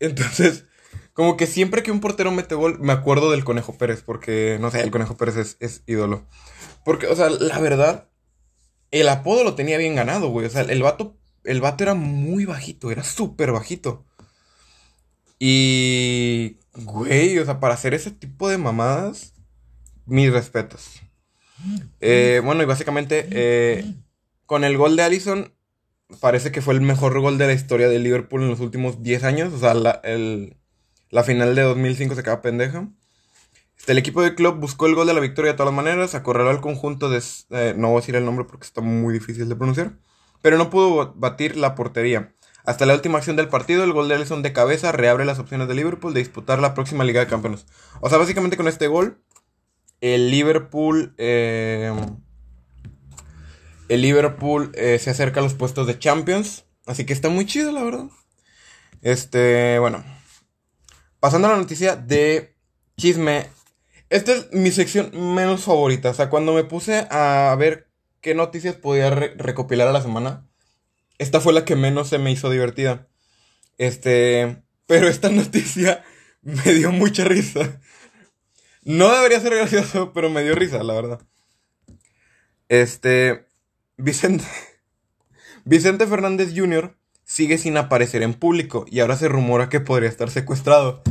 Entonces, 0.00 0.64
como 1.12 1.36
que 1.36 1.46
siempre 1.46 1.82
que 1.82 1.90
un 1.90 2.00
portero 2.00 2.30
mete 2.30 2.54
gol, 2.54 2.78
me 2.80 2.92
acuerdo 2.92 3.30
del 3.30 3.44
Conejo 3.44 3.78
Pérez, 3.78 4.02
porque, 4.02 4.58
no 4.60 4.70
sé, 4.70 4.82
el 4.82 4.90
Conejo 4.90 5.16
Pérez 5.16 5.56
es, 5.60 5.82
ídolo. 5.86 6.26
Porque, 6.84 7.06
o 7.06 7.16
sea, 7.16 7.30
la 7.30 7.58
verdad, 7.58 8.08
el 8.90 9.08
apodo 9.08 9.42
lo 9.42 9.54
tenía 9.54 9.78
bien 9.78 9.94
ganado, 9.94 10.28
güey. 10.28 10.46
O 10.46 10.50
sea, 10.50 10.62
el 10.62 10.82
vato, 10.82 11.16
el 11.44 11.60
vato 11.60 11.84
era 11.84 11.94
muy 11.94 12.44
bajito, 12.44 12.90
era 12.90 13.02
súper 13.02 13.52
bajito. 13.52 14.04
Y, 15.38 16.58
güey, 16.74 17.38
o 17.38 17.44
sea, 17.44 17.60
para 17.60 17.74
hacer 17.74 17.94
ese 17.94 18.10
tipo 18.10 18.48
de 18.48 18.58
mamadas, 18.58 19.32
mis 20.04 20.32
respetos. 20.32 21.00
Eh, 22.00 22.40
bueno, 22.44 22.62
y 22.62 22.66
básicamente, 22.66 23.26
eh, 23.30 23.90
con 24.44 24.64
el 24.64 24.76
gol 24.76 24.96
de 24.96 25.02
Allison, 25.02 25.55
parece 26.20 26.52
que 26.52 26.62
fue 26.62 26.74
el 26.74 26.80
mejor 26.80 27.18
gol 27.20 27.38
de 27.38 27.46
la 27.46 27.52
historia 27.52 27.88
de 27.88 27.98
Liverpool 27.98 28.42
en 28.42 28.48
los 28.48 28.60
últimos 28.60 29.02
10 29.02 29.24
años. 29.24 29.52
O 29.52 29.58
sea, 29.58 29.74
la, 29.74 30.00
la 31.10 31.22
final 31.22 31.54
de 31.54 31.62
2005 31.62 32.14
se 32.14 32.20
acaba 32.20 32.42
pendeja. 32.42 32.88
Este, 33.78 33.92
el 33.92 33.98
equipo 33.98 34.22
de 34.22 34.34
club 34.34 34.56
buscó 34.56 34.86
el 34.86 34.94
gol 34.94 35.06
de 35.06 35.14
la 35.14 35.20
victoria 35.20 35.52
de 35.52 35.56
todas 35.56 35.72
maneras, 35.72 36.14
acorraló 36.14 36.50
al 36.50 36.60
conjunto 36.60 37.08
de... 37.08 37.22
Eh, 37.50 37.74
no 37.76 37.88
voy 37.88 37.98
a 37.98 38.00
decir 38.00 38.16
el 38.16 38.24
nombre 38.24 38.44
porque 38.44 38.66
está 38.66 38.80
muy 38.80 39.12
difícil 39.12 39.48
de 39.48 39.56
pronunciar, 39.56 39.98
pero 40.42 40.58
no 40.58 40.70
pudo 40.70 41.14
batir 41.14 41.56
la 41.56 41.74
portería. 41.74 42.34
Hasta 42.64 42.84
la 42.84 42.94
última 42.94 43.18
acción 43.18 43.36
del 43.36 43.48
partido, 43.48 43.84
el 43.84 43.92
gol 43.92 44.08
de 44.08 44.16
Alisson 44.16 44.42
de 44.42 44.52
cabeza 44.52 44.90
reabre 44.90 45.24
las 45.24 45.38
opciones 45.38 45.68
de 45.68 45.74
Liverpool 45.74 46.14
de 46.14 46.20
disputar 46.20 46.58
la 46.58 46.74
próxima 46.74 47.04
Liga 47.04 47.20
de 47.20 47.28
Campeones. 47.28 47.66
O 48.00 48.08
sea, 48.08 48.18
básicamente 48.18 48.56
con 48.56 48.66
este 48.66 48.88
gol, 48.88 49.22
el 50.00 50.30
Liverpool... 50.30 51.14
Eh, 51.18 51.92
el 53.88 54.02
Liverpool 54.02 54.72
eh, 54.74 54.98
se 54.98 55.10
acerca 55.10 55.40
a 55.40 55.42
los 55.42 55.54
puestos 55.54 55.86
de 55.86 55.98
Champions. 55.98 56.64
Así 56.86 57.04
que 57.04 57.12
está 57.12 57.28
muy 57.28 57.46
chido, 57.46 57.72
la 57.72 57.82
verdad. 57.82 58.06
Este, 59.02 59.78
bueno. 59.78 60.04
Pasando 61.20 61.48
a 61.48 61.52
la 61.52 61.56
noticia 61.56 61.96
de 61.96 62.54
chisme 62.96 63.46
esta 64.08 64.32
es 64.32 64.52
mi 64.52 64.70
sección 64.70 65.10
menos 65.34 65.64
favorita. 65.64 66.10
O 66.10 66.14
sea, 66.14 66.30
cuando 66.30 66.52
me 66.52 66.64
puse 66.64 67.06
a 67.10 67.54
ver 67.58 67.88
qué 68.20 68.34
noticias 68.34 68.76
podía 68.76 69.10
recopilar 69.10 69.88
a 69.88 69.92
la 69.92 70.02
semana, 70.02 70.46
esta 71.18 71.40
fue 71.40 71.52
la 71.52 71.64
que 71.64 71.76
menos 71.76 72.08
se 72.08 72.18
me 72.18 72.30
hizo 72.30 72.50
divertida. 72.50 73.08
Este, 73.78 74.62
pero 74.86 75.08
esta 75.08 75.28
noticia 75.30 76.04
me 76.42 76.72
dio 76.72 76.92
mucha 76.92 77.24
risa. 77.24 77.80
No 78.84 79.12
debería 79.12 79.40
ser 79.40 79.56
gracioso, 79.56 80.12
pero 80.12 80.30
me 80.30 80.44
dio 80.44 80.54
risa, 80.54 80.82
la 80.84 80.94
verdad. 80.94 81.20
Este, 82.68 83.46
Vicente, 83.98 84.44
Vicente 85.64 86.06
Fernández 86.06 86.52
Jr. 86.54 86.96
sigue 87.24 87.56
sin 87.56 87.76
aparecer 87.78 88.22
en 88.22 88.34
público 88.34 88.84
y 88.88 89.00
ahora 89.00 89.16
se 89.16 89.28
rumora 89.28 89.68
que 89.68 89.80
podría 89.80 90.08
estar 90.08 90.30
secuestrado. 90.30 91.02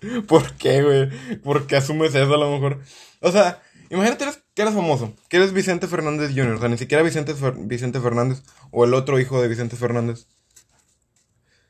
¿Por 0.26 0.54
qué, 0.54 0.82
güey? 0.82 1.38
¿Por 1.40 1.66
qué 1.66 1.76
asumes 1.76 2.14
eso 2.14 2.34
a 2.34 2.38
lo 2.38 2.50
mejor? 2.50 2.80
O 3.20 3.30
sea, 3.30 3.62
imagínate 3.90 4.24
que 4.54 4.62
eres 4.62 4.74
famoso, 4.74 5.14
que 5.28 5.36
eres 5.36 5.52
Vicente 5.52 5.86
Fernández 5.88 6.30
Jr., 6.30 6.54
o 6.54 6.58
sea, 6.58 6.68
ni 6.70 6.78
siquiera 6.78 7.02
Vicente, 7.02 7.34
Vicente 7.58 8.00
Fernández 8.00 8.42
o 8.70 8.86
el 8.86 8.94
otro 8.94 9.20
hijo 9.20 9.42
de 9.42 9.48
Vicente 9.48 9.76
Fernández, 9.76 10.26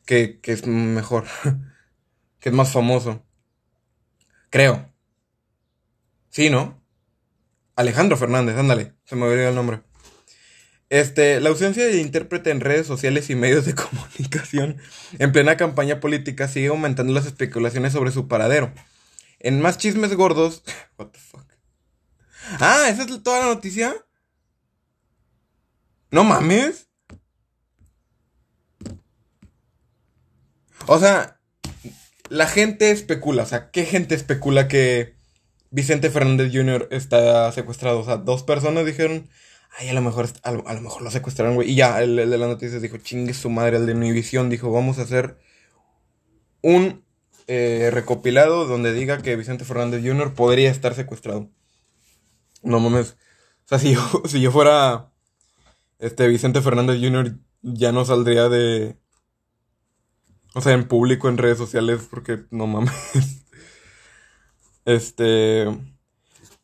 que, 0.06 0.38
que 0.40 0.52
es 0.52 0.64
mejor, 0.64 1.24
que 2.40 2.50
es 2.50 2.54
más 2.54 2.72
famoso. 2.72 3.24
Creo. 4.48 4.92
Sí, 6.28 6.50
¿no? 6.50 6.79
Alejandro 7.80 8.18
Fernández, 8.18 8.58
ándale, 8.58 8.92
se 9.06 9.16
me 9.16 9.24
olvidó 9.24 9.48
el 9.48 9.54
nombre. 9.54 9.80
Este, 10.90 11.40
la 11.40 11.48
ausencia 11.48 11.86
de 11.86 11.98
intérprete 11.98 12.50
en 12.50 12.60
redes 12.60 12.86
sociales 12.86 13.30
y 13.30 13.36
medios 13.36 13.64
de 13.64 13.74
comunicación 13.74 14.76
en 15.18 15.32
plena 15.32 15.56
campaña 15.56 15.98
política 15.98 16.46
sigue 16.46 16.66
aumentando 16.66 17.14
las 17.14 17.24
especulaciones 17.24 17.94
sobre 17.94 18.12
su 18.12 18.28
paradero. 18.28 18.70
En 19.38 19.62
más 19.62 19.78
chismes 19.78 20.14
gordos. 20.14 20.62
What 20.98 21.06
the 21.06 21.18
fuck? 21.18 21.46
Ah, 22.58 22.88
¿esa 22.90 23.04
es 23.04 23.22
toda 23.22 23.40
la 23.40 23.54
noticia? 23.54 23.94
No 26.10 26.22
mames. 26.22 26.86
O 30.84 30.98
sea, 30.98 31.40
la 32.28 32.46
gente 32.46 32.90
especula. 32.90 33.44
O 33.44 33.46
sea, 33.46 33.70
¿qué 33.70 33.86
gente 33.86 34.14
especula 34.14 34.68
que 34.68 35.18
Vicente 35.70 36.10
Fernández 36.10 36.52
Jr. 36.52 36.88
está 36.90 37.50
secuestrado? 37.52 38.00
O 38.00 38.04
sea, 38.04 38.16
dos 38.16 38.42
personas 38.42 38.86
dijeron 38.86 39.28
ay, 39.78 39.88
a 39.88 39.94
lo 39.94 40.02
mejor, 40.02 40.28
a 40.42 40.52
lo, 40.52 40.62
mejor 40.80 41.02
lo 41.02 41.10
secuestraron, 41.10 41.54
güey. 41.54 41.70
Y 41.70 41.74
ya, 41.76 42.02
el, 42.02 42.16
de 42.16 42.38
las 42.38 42.48
noticias 42.48 42.82
dijo, 42.82 42.98
chingue 42.98 43.34
su 43.34 43.50
madre, 43.50 43.76
el 43.76 43.86
de 43.86 43.94
Univisión 43.94 44.50
dijo, 44.50 44.70
vamos 44.72 44.98
a 44.98 45.02
hacer 45.02 45.38
un 46.62 47.04
eh, 47.46 47.90
recopilado 47.92 48.66
donde 48.66 48.92
diga 48.92 49.22
que 49.22 49.36
Vicente 49.36 49.64
Fernández 49.64 50.02
Jr. 50.04 50.34
podría 50.34 50.70
estar 50.70 50.94
secuestrado. 50.94 51.50
No 52.62 52.80
mames. 52.80 53.16
O 53.64 53.68
sea, 53.68 53.78
si 53.78 53.94
yo, 53.94 54.22
si 54.26 54.40
yo 54.40 54.50
fuera 54.52 55.12
este 55.98 56.28
Vicente 56.28 56.62
Fernández 56.62 56.98
Jr., 57.00 57.38
ya 57.62 57.92
no 57.92 58.04
saldría 58.04 58.48
de. 58.48 58.98
O 60.54 60.60
sea, 60.60 60.72
en 60.72 60.88
público, 60.88 61.28
en 61.28 61.38
redes 61.38 61.58
sociales, 61.58 62.08
porque 62.10 62.40
no 62.50 62.66
mames. 62.66 62.92
Este. 64.84 65.66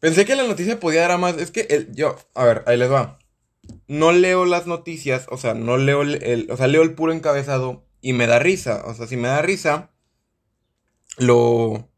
Pensé 0.00 0.24
que 0.24 0.36
la 0.36 0.44
noticia 0.44 0.80
podía 0.80 1.02
dar 1.02 1.12
a 1.12 1.18
más. 1.18 1.36
Es 1.38 1.50
que 1.50 1.62
el, 1.70 1.94
yo, 1.94 2.16
a 2.34 2.44
ver, 2.44 2.64
ahí 2.66 2.76
les 2.76 2.90
va. 2.90 3.18
No 3.88 4.12
leo 4.12 4.44
las 4.44 4.66
noticias, 4.66 5.26
o 5.30 5.38
sea, 5.38 5.54
no 5.54 5.76
leo 5.76 6.02
el, 6.02 6.48
o 6.50 6.56
sea, 6.56 6.68
leo 6.68 6.82
el 6.82 6.94
puro 6.94 7.12
encabezado 7.12 7.84
y 8.00 8.12
me 8.12 8.26
da 8.26 8.38
risa. 8.38 8.84
O 8.86 8.94
sea, 8.94 9.06
si 9.06 9.16
me 9.16 9.28
da 9.28 9.42
risa, 9.42 9.90
lo... 11.18 11.88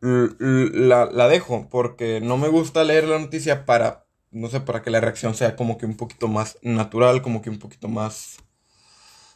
La, 0.00 1.06
la 1.06 1.28
dejo, 1.28 1.68
porque 1.70 2.20
no 2.20 2.36
me 2.36 2.48
gusta 2.48 2.84
leer 2.84 3.08
la 3.08 3.18
noticia 3.18 3.64
para, 3.64 4.06
no 4.30 4.48
sé, 4.48 4.60
para 4.60 4.82
que 4.82 4.90
la 4.90 5.00
reacción 5.00 5.34
sea 5.34 5.56
como 5.56 5.78
que 5.78 5.86
un 5.86 5.96
poquito 5.96 6.28
más 6.28 6.58
natural, 6.62 7.22
como 7.22 7.40
que 7.40 7.48
un 7.50 7.58
poquito 7.58 7.88
más... 7.88 8.36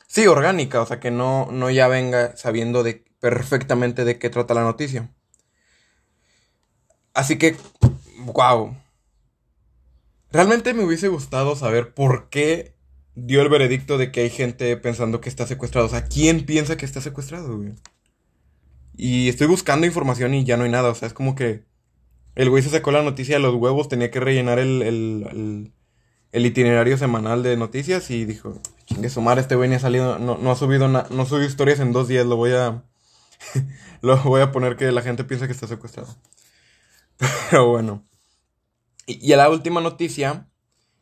Sí, 0.07 0.27
orgánica, 0.27 0.83
o 0.83 0.87
sea, 0.87 1.01
que 1.01 1.11
no, 1.11 1.49
no 1.53 1.71
ya 1.71 1.89
venga 1.89 2.37
sabiendo 2.37 2.83
de, 2.83 3.05
perfectamente 3.21 4.05
de 4.05 4.19
qué 4.19 4.29
trata 4.31 4.55
la 4.55 4.63
noticia. 4.63 5.11
Así 7.19 7.37
que, 7.37 7.57
wow. 8.27 8.77
Realmente 10.31 10.73
me 10.73 10.85
hubiese 10.85 11.09
gustado 11.09 11.57
saber 11.57 11.93
por 11.93 12.29
qué 12.31 12.77
dio 13.17 13.43
el 13.43 13.49
veredicto 13.49 13.99
de 13.99 14.13
que 14.13 14.21
hay 14.21 14.31
gente 14.31 14.77
pensando 14.77 15.21
que 15.21 15.29
está 15.29 15.45
secuestrado. 15.45 15.89
O 15.89 15.91
sea, 15.91 16.05
¿quién 16.05 16.47
piensa 16.47 16.77
que 16.77 16.87
está 16.87 17.01
secuestrado, 17.01 17.57
güey? 17.57 17.75
Y 18.97 19.29
estoy 19.29 19.49
buscando 19.49 19.85
información 19.85 20.33
y 20.33 20.45
ya 20.45 20.57
no 20.57 20.63
hay 20.63 20.71
nada. 20.71 20.91
O 20.91 20.95
sea, 20.95 21.09
es 21.09 21.13
como 21.13 21.35
que 21.35 21.65
el 22.37 22.51
güey 22.51 22.63
se 22.63 22.71
sacó 22.71 22.93
la 22.93 23.03
noticia 23.03 23.35
de 23.35 23.43
los 23.43 23.57
huevos, 23.57 23.89
tenía 23.89 24.13
que 24.13 24.21
rellenar 24.21 24.61
el, 24.61 24.83
el, 24.83 25.73
el, 26.31 26.47
itinerario 26.47 26.97
semanal 26.99 27.43
de 27.43 27.57
noticias 27.57 28.13
y 28.13 28.27
dijo, 28.27 28.63
chingue 28.87 29.09
su 29.09 29.23
madre, 29.23 29.41
este 29.41 29.57
güey 29.57 29.69
ni 29.69 29.75
ha 29.75 29.81
salido, 29.81 30.21
no, 30.21 30.39
no 30.39 30.53
ha 30.53 30.55
subido 30.55 30.87
no 30.87 31.27
subido 31.27 31.49
historias 31.49 31.81
en 31.81 31.93
dos 31.93 32.07
días, 32.07 32.27
lo 32.27 32.37
voy 32.37 32.53
a, 32.53 32.85
lo 34.03 34.23
voy 34.23 34.41
a 34.41 34.53
poner 34.53 34.77
que 34.77 34.93
la 34.93 35.03
gente 35.03 35.25
piensa 35.25 35.47
que 35.49 35.53
está 35.53 35.67
secuestrado. 35.67 36.15
Pero 37.51 37.69
bueno. 37.69 38.07
Y, 39.07 39.33
a 39.33 39.37
la 39.37 39.49
última 39.49 39.81
noticia, 39.81 40.49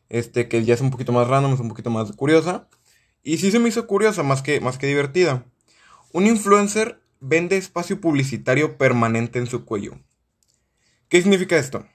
este, 0.09 0.47
que 0.47 0.63
ya 0.63 0.73
es 0.73 0.81
un 0.81 0.91
poquito 0.91 1.11
más 1.11 1.27
random, 1.27 1.53
es 1.53 1.59
un 1.59 1.69
poquito 1.69 1.89
más 1.89 2.11
curiosa. 2.13 2.69
Y 3.23 3.37
sí 3.37 3.51
se 3.51 3.59
me 3.59 3.69
hizo 3.69 3.87
curiosa, 3.87 4.23
más 4.23 4.41
que, 4.41 4.61
más 4.61 4.77
que 4.77 4.87
divertida. 4.87 5.45
Un 6.13 6.27
influencer 6.27 7.01
vende 7.19 7.57
espacio 7.57 7.99
publicitario 7.99 8.77
permanente 8.77 9.39
en 9.39 9.47
su 9.47 9.65
cuello. 9.65 9.99
¿Qué 11.09 11.21
significa 11.21 11.57
esto? 11.57 11.85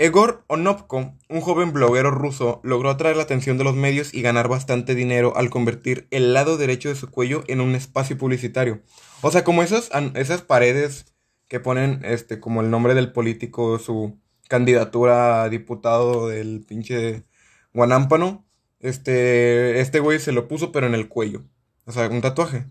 Egor 0.00 0.44
Onopko, 0.46 1.16
un 1.28 1.40
joven 1.40 1.72
bloguero 1.72 2.12
ruso, 2.12 2.60
logró 2.62 2.90
atraer 2.90 3.16
la 3.16 3.24
atención 3.24 3.58
de 3.58 3.64
los 3.64 3.74
medios 3.74 4.14
y 4.14 4.22
ganar 4.22 4.46
bastante 4.46 4.94
dinero 4.94 5.36
al 5.36 5.50
convertir 5.50 6.06
el 6.12 6.32
lado 6.32 6.56
derecho 6.56 6.88
de 6.88 6.94
su 6.94 7.10
cuello 7.10 7.42
en 7.48 7.60
un 7.60 7.74
espacio 7.74 8.16
publicitario. 8.16 8.80
O 9.22 9.32
sea, 9.32 9.42
como 9.42 9.64
esas, 9.64 9.90
esas 10.14 10.42
paredes 10.42 11.06
que 11.48 11.60
ponen 11.60 12.00
este 12.04 12.40
como 12.40 12.60
el 12.60 12.70
nombre 12.70 12.94
del 12.94 13.12
político, 13.12 13.78
su 13.78 14.18
candidatura 14.48 15.42
a 15.42 15.48
diputado 15.48 16.28
del 16.28 16.64
pinche 16.66 17.24
Guanámpano. 17.72 18.46
Este, 18.80 19.80
este 19.80 20.00
güey 20.00 20.20
se 20.20 20.32
lo 20.32 20.48
puso 20.48 20.72
pero 20.72 20.86
en 20.86 20.94
el 20.94 21.08
cuello. 21.08 21.44
O 21.86 21.92
sea, 21.92 22.08
un 22.08 22.20
tatuaje. 22.20 22.66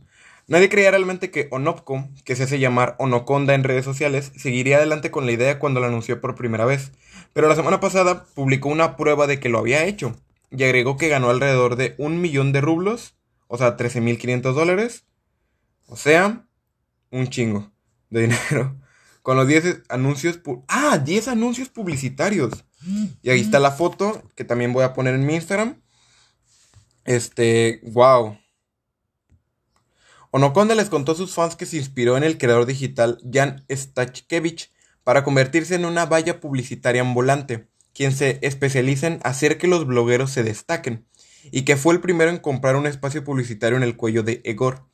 Nadie 0.48 0.70
creía 0.70 0.92
realmente 0.92 1.30
que 1.32 1.50
Onopko, 1.52 2.08
que 2.24 2.36
se 2.36 2.44
hace 2.44 2.60
llamar 2.60 2.96
Onoconda 3.00 3.54
en 3.54 3.66
redes 3.66 3.84
sociales, 3.84 4.32
seguiría 4.38 4.78
adelante 4.78 5.12
con 5.12 5.26
la 5.26 5.34
idea 5.34 5.60
cuando 5.60 5.82
la 5.82 5.88
anunció 5.88 6.22
por 6.22 6.36
primera 6.36 6.66
vez. 6.66 6.94
Pero 7.34 7.50
la 7.50 7.56
semana 7.56 7.80
pasada 7.80 8.26
publicó 8.36 8.70
una 8.70 8.96
prueba 8.96 9.28
de 9.28 9.40
que 9.40 9.50
lo 9.50 9.60
había 9.60 9.86
hecho 9.86 10.16
y 10.50 10.64
agregó 10.64 10.96
que 10.98 11.10
ganó 11.10 11.30
alrededor 11.30 11.76
de 11.76 11.96
un 11.98 12.22
millón 12.22 12.54
de 12.54 12.62
rublos, 12.62 13.18
o 13.48 13.58
sea, 13.58 13.76
13.500 13.76 14.54
dólares. 14.54 15.06
O 15.88 15.98
sea, 15.98 16.46
un 17.12 17.28
chingo 17.28 17.72
de 18.10 18.22
dinero. 18.22 18.78
Con 19.22 19.38
los 19.38 19.48
10 19.48 19.84
anuncios. 19.90 20.40
Ah, 20.68 21.00
10 21.00 21.28
anuncios 21.28 21.70
publicitarios. 21.70 22.64
Y 23.22 23.30
ahí 23.30 23.42
está 23.42 23.60
la 23.60 23.72
foto 23.72 24.24
que 24.36 24.46
también 24.46 24.72
voy 24.72 24.84
a 24.84 24.94
poner 24.94 25.16
en 25.16 25.26
mi 25.26 25.36
Instagram. 25.36 25.82
Este, 27.04 27.82
wow. 27.84 28.38
Onoconda 30.32 30.76
les 30.76 30.90
contó 30.90 31.14
a 31.14 31.16
sus 31.16 31.34
fans 31.34 31.56
que 31.56 31.66
se 31.66 31.78
inspiró 31.78 32.18
en 32.18 32.24
el 32.24 32.38
creador 32.38 32.66
digital 32.66 33.18
Jan 33.32 33.66
Stachkevich 33.70 34.72
para 35.04 35.24
convertirse 35.24 35.76
en 35.76 35.86
una 35.86 36.06
valla 36.06 36.42
publicitaria 36.42 37.02
ambulante, 37.02 37.70
quien 37.94 38.12
se 38.12 38.40
especializa 38.42 39.08
en 39.08 39.20
hacer 39.24 39.58
que 39.58 39.68
los 39.68 39.88
blogueros 39.88 40.32
se 40.32 40.44
destaquen, 40.44 41.08
y 41.50 41.62
que 41.62 41.78
fue 41.78 41.94
el 41.94 42.02
primero 42.02 42.30
en 42.30 42.40
comprar 42.40 42.76
un 42.76 42.88
espacio 42.88 43.24
publicitario 43.24 43.78
en 43.78 43.84
el 43.84 43.96
cuello 43.96 44.22
de 44.22 44.42
Egor. 44.44 44.86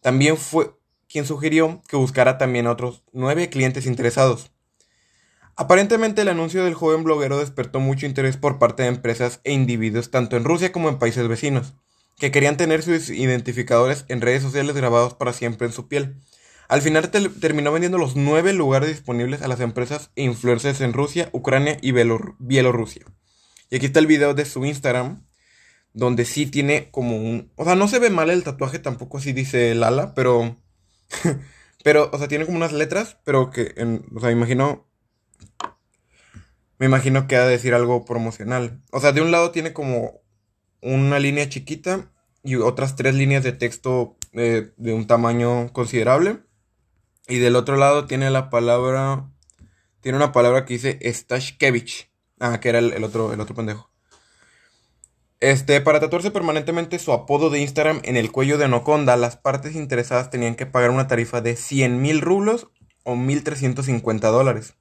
también 0.00 0.36
fue 0.36 0.74
quien 1.12 1.26
sugirió 1.26 1.82
que 1.86 1.96
buscara 1.96 2.38
también 2.38 2.66
a 2.66 2.72
otros 2.72 3.02
nueve 3.12 3.50
clientes 3.50 3.86
interesados. 3.86 4.50
Aparentemente 5.54 6.22
el 6.22 6.28
anuncio 6.28 6.64
del 6.64 6.72
joven 6.72 7.04
bloguero 7.04 7.38
despertó 7.38 7.78
mucho 7.78 8.06
interés 8.06 8.38
por 8.38 8.58
parte 8.58 8.84
de 8.84 8.88
empresas 8.88 9.40
e 9.44 9.52
individuos 9.52 10.10
tanto 10.10 10.38
en 10.38 10.44
Rusia 10.44 10.72
como 10.72 10.88
en 10.88 10.98
países 10.98 11.28
vecinos, 11.28 11.74
que 12.18 12.30
querían 12.30 12.56
tener 12.56 12.82
sus 12.82 13.10
identificadores 13.10 14.06
en 14.08 14.22
redes 14.22 14.42
sociales 14.42 14.74
grabados 14.74 15.12
para 15.12 15.34
siempre 15.34 15.66
en 15.66 15.74
su 15.74 15.88
piel. 15.88 16.16
Al 16.68 16.80
final 16.80 17.10
terminó 17.10 17.70
vendiendo 17.70 17.98
los 17.98 18.16
nueve 18.16 18.54
lugares 18.54 18.88
disponibles 18.88 19.42
a 19.42 19.48
las 19.48 19.60
empresas 19.60 20.10
e 20.16 20.22
influencers 20.22 20.80
en 20.80 20.94
Rusia, 20.94 21.28
Ucrania 21.32 21.76
y 21.82 21.92
Bielorrusia. 21.92 23.04
Y 23.68 23.76
aquí 23.76 23.86
está 23.86 24.00
el 24.00 24.06
video 24.06 24.32
de 24.32 24.46
su 24.46 24.64
Instagram, 24.64 25.26
donde 25.92 26.24
sí 26.24 26.46
tiene 26.46 26.90
como 26.90 27.18
un... 27.18 27.52
O 27.56 27.66
sea, 27.66 27.74
no 27.74 27.88
se 27.88 27.98
ve 27.98 28.08
mal 28.08 28.30
el 28.30 28.42
tatuaje, 28.42 28.78
tampoco 28.78 29.18
así 29.18 29.34
dice 29.34 29.74
Lala, 29.74 30.14
pero... 30.14 30.56
pero, 31.84 32.10
o 32.12 32.18
sea, 32.18 32.28
tiene 32.28 32.44
como 32.44 32.56
unas 32.56 32.72
letras, 32.72 33.18
pero 33.24 33.50
que, 33.50 33.74
o 34.14 34.20
sea, 34.20 34.30
imagino... 34.30 34.88
Me 36.78 36.86
imagino 36.86 37.28
que 37.28 37.36
ha 37.36 37.44
de 37.44 37.52
decir 37.52 37.74
algo 37.74 38.04
promocional. 38.04 38.82
O 38.90 38.98
sea, 38.98 39.12
de 39.12 39.20
un 39.20 39.30
lado 39.30 39.52
tiene 39.52 39.72
como 39.72 40.20
una 40.80 41.20
línea 41.20 41.48
chiquita 41.48 42.10
y 42.42 42.56
otras 42.56 42.96
tres 42.96 43.14
líneas 43.14 43.44
de 43.44 43.52
texto 43.52 44.16
eh, 44.32 44.72
de 44.76 44.92
un 44.92 45.06
tamaño 45.06 45.72
considerable. 45.72 46.40
Y 47.28 47.38
del 47.38 47.54
otro 47.54 47.76
lado 47.76 48.06
tiene 48.06 48.30
la 48.30 48.50
palabra. 48.50 49.30
Tiene 50.00 50.16
una 50.16 50.32
palabra 50.32 50.64
que 50.64 50.74
dice 50.74 50.98
Stashkevich. 51.04 52.10
Ah, 52.40 52.58
que 52.58 52.70
era 52.70 52.80
el, 52.80 53.04
otro, 53.04 53.32
el 53.32 53.40
otro 53.40 53.54
pendejo. 53.54 53.91
Este, 55.42 55.80
para 55.80 55.98
tatuarse 55.98 56.30
permanentemente 56.30 57.00
su 57.00 57.10
apodo 57.12 57.50
de 57.50 57.58
Instagram 57.58 58.00
en 58.04 58.16
el 58.16 58.30
cuello 58.30 58.58
de 58.58 58.66
Anaconda, 58.66 59.16
las 59.16 59.36
partes 59.36 59.74
interesadas 59.74 60.30
tenían 60.30 60.54
que 60.54 60.66
pagar 60.66 60.90
una 60.90 61.08
tarifa 61.08 61.40
de 61.40 61.56
100 61.56 62.00
mil 62.00 62.20
rublos 62.20 62.68
o 63.02 63.16
1.350 63.16 64.20
dólares. 64.20 64.74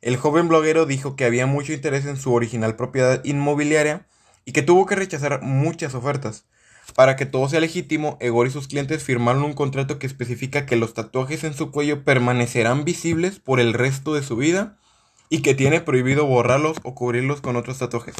El 0.00 0.16
joven 0.16 0.48
bloguero 0.48 0.86
dijo 0.86 1.16
que 1.16 1.26
había 1.26 1.44
mucho 1.44 1.74
interés 1.74 2.06
en 2.06 2.16
su 2.16 2.32
original 2.32 2.76
propiedad 2.76 3.22
inmobiliaria 3.26 4.06
y 4.46 4.52
que 4.52 4.62
tuvo 4.62 4.86
que 4.86 4.94
rechazar 4.94 5.42
muchas 5.42 5.94
ofertas. 5.94 6.46
Para 6.94 7.16
que 7.16 7.26
todo 7.26 7.50
sea 7.50 7.60
legítimo, 7.60 8.16
Egor 8.18 8.46
y 8.46 8.50
sus 8.50 8.68
clientes 8.68 9.02
firmaron 9.04 9.42
un 9.42 9.52
contrato 9.52 9.98
que 9.98 10.06
especifica 10.06 10.64
que 10.64 10.76
los 10.76 10.94
tatuajes 10.94 11.44
en 11.44 11.52
su 11.52 11.70
cuello 11.70 12.04
permanecerán 12.04 12.86
visibles 12.86 13.38
por 13.38 13.60
el 13.60 13.74
resto 13.74 14.14
de 14.14 14.22
su 14.22 14.36
vida 14.36 14.78
y 15.28 15.42
que 15.42 15.54
tiene 15.54 15.82
prohibido 15.82 16.24
borrarlos 16.24 16.78
o 16.84 16.94
cubrirlos 16.94 17.42
con 17.42 17.56
otros 17.56 17.76
tatuajes. 17.76 18.14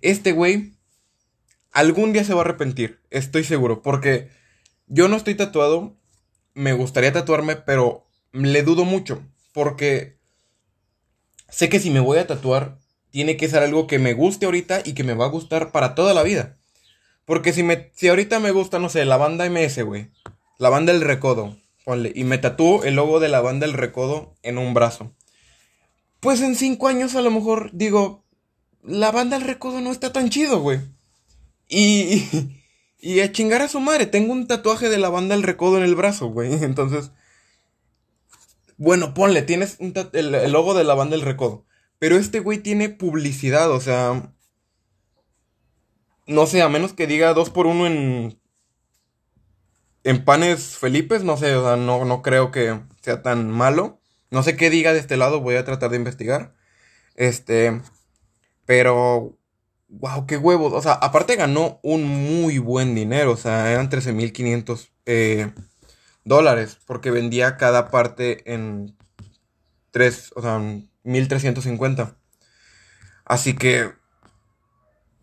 Este 0.00 0.32
güey 0.32 0.72
algún 1.72 2.12
día 2.12 2.24
se 2.24 2.34
va 2.34 2.40
a 2.40 2.44
arrepentir, 2.44 3.00
estoy 3.10 3.44
seguro, 3.44 3.82
porque 3.82 4.28
yo 4.86 5.08
no 5.08 5.16
estoy 5.16 5.34
tatuado, 5.34 5.96
me 6.54 6.72
gustaría 6.72 7.12
tatuarme, 7.12 7.56
pero 7.56 8.06
le 8.32 8.62
dudo 8.62 8.84
mucho, 8.84 9.22
porque 9.52 10.18
sé 11.48 11.68
que 11.68 11.80
si 11.80 11.90
me 11.90 12.00
voy 12.00 12.18
a 12.18 12.26
tatuar, 12.26 12.78
tiene 13.10 13.36
que 13.36 13.48
ser 13.48 13.62
algo 13.62 13.86
que 13.86 13.98
me 13.98 14.14
guste 14.14 14.46
ahorita 14.46 14.82
y 14.84 14.94
que 14.94 15.04
me 15.04 15.14
va 15.14 15.26
a 15.26 15.30
gustar 15.30 15.70
para 15.70 15.94
toda 15.94 16.14
la 16.14 16.22
vida. 16.22 16.58
Porque 17.24 17.52
si, 17.52 17.62
me, 17.62 17.90
si 17.94 18.08
ahorita 18.08 18.40
me 18.40 18.50
gusta, 18.50 18.78
no 18.78 18.88
sé, 18.88 19.04
la 19.04 19.16
banda 19.16 19.48
MS, 19.48 19.82
güey. 19.84 20.10
La 20.58 20.70
banda 20.70 20.92
El 20.92 21.02
Recodo. 21.02 21.56
Y 22.14 22.24
me 22.24 22.38
tatúo 22.38 22.84
el 22.84 22.94
logo 22.94 23.20
de 23.20 23.28
la 23.28 23.40
banda 23.40 23.66
El 23.66 23.74
Recodo 23.74 24.34
en 24.42 24.58
un 24.58 24.72
brazo. 24.74 25.14
Pues 26.20 26.40
en 26.40 26.56
cinco 26.56 26.88
años 26.88 27.14
a 27.14 27.20
lo 27.20 27.30
mejor 27.30 27.70
digo, 27.72 28.24
la 28.82 29.10
banda 29.10 29.36
El 29.36 29.42
Recodo 29.42 29.80
no 29.80 29.92
está 29.92 30.12
tan 30.12 30.30
chido, 30.30 30.60
güey. 30.60 30.80
Y, 31.74 32.28
y, 32.98 33.20
a 33.20 33.32
chingar 33.32 33.62
a 33.62 33.68
su 33.68 33.80
madre. 33.80 34.04
Tengo 34.06 34.32
un 34.32 34.46
tatuaje 34.46 34.90
de 34.90 34.98
la 34.98 35.08
banda 35.08 35.34
El 35.34 35.42
Recodo 35.42 35.78
en 35.78 35.84
el 35.84 35.94
brazo, 35.94 36.26
güey. 36.26 36.52
Entonces, 36.64 37.12
bueno, 38.76 39.14
ponle, 39.14 39.40
tienes 39.42 39.78
el, 39.80 40.34
el 40.34 40.52
logo 40.52 40.74
de 40.74 40.84
la 40.84 40.94
banda 40.94 41.16
El 41.16 41.22
Recodo. 41.22 41.64
Pero 41.98 42.16
este 42.16 42.40
güey 42.40 42.58
tiene 42.58 42.90
publicidad, 42.90 43.70
o 43.70 43.80
sea, 43.80 44.34
no 46.26 46.46
sé, 46.46 46.62
a 46.62 46.68
menos 46.68 46.92
que 46.92 47.06
diga 47.06 47.34
dos 47.34 47.50
por 47.50 47.66
uno 47.66 47.86
en. 47.86 48.38
En 50.04 50.24
panes 50.24 50.76
Felipes, 50.78 51.22
no 51.22 51.36
sé, 51.36 51.54
o 51.54 51.64
sea, 51.64 51.76
no, 51.76 52.04
no 52.04 52.22
creo 52.22 52.50
que 52.50 52.80
sea 53.00 53.22
tan 53.22 53.48
malo. 53.50 54.00
No 54.30 54.42
sé 54.42 54.56
qué 54.56 54.68
diga 54.68 54.92
de 54.92 54.98
este 54.98 55.16
lado, 55.16 55.40
voy 55.40 55.54
a 55.54 55.64
tratar 55.64 55.90
de 55.90 55.96
investigar. 55.96 56.54
Este. 57.14 57.80
Pero. 58.66 59.38
Wow, 59.92 60.26
qué 60.26 60.38
huevos. 60.38 60.72
O 60.72 60.80
sea, 60.80 60.94
aparte 60.94 61.36
ganó 61.36 61.78
un 61.82 62.04
muy 62.04 62.58
buen 62.58 62.94
dinero. 62.94 63.32
O 63.32 63.36
sea, 63.36 63.70
eran 63.70 63.90
13.500 63.90 64.88
eh, 65.06 65.52
dólares. 66.24 66.78
Porque 66.86 67.10
vendía 67.10 67.58
cada 67.58 67.90
parte 67.90 68.52
en 68.52 68.96
3, 69.90 70.32
o 70.34 70.42
sea, 70.42 70.58
1.350. 71.04 72.16
Así 73.24 73.54
que 73.54 73.92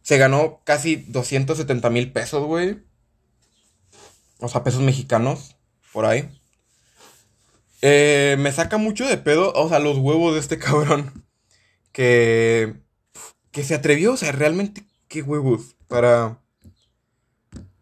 se 0.04 0.18
ganó 0.18 0.62
casi 0.66 0.98
270 0.98 1.90
mil 1.90 2.12
pesos, 2.12 2.46
güey. 2.46 2.80
O 4.40 4.48
sea, 4.48 4.64
pesos 4.64 4.82
mexicanos, 4.82 5.58
por 5.92 6.06
ahí. 6.06 6.30
Eh, 7.82 8.36
me 8.40 8.52
saca 8.52 8.78
mucho 8.78 9.08
de 9.08 9.18
pedo, 9.18 9.52
o 9.54 9.68
sea, 9.68 9.80
los 9.80 9.98
huevos 9.98 10.34
de 10.36 10.40
este 10.40 10.60
cabrón. 10.60 11.26
Que. 11.92 12.76
Que 13.60 13.66
se 13.66 13.76
atrevió, 13.76 14.14
o 14.14 14.18
sea, 14.18 14.32
realmente, 14.32 14.86
qué 15.10 15.22
huevos. 15.22 15.76
Para. 15.90 16.40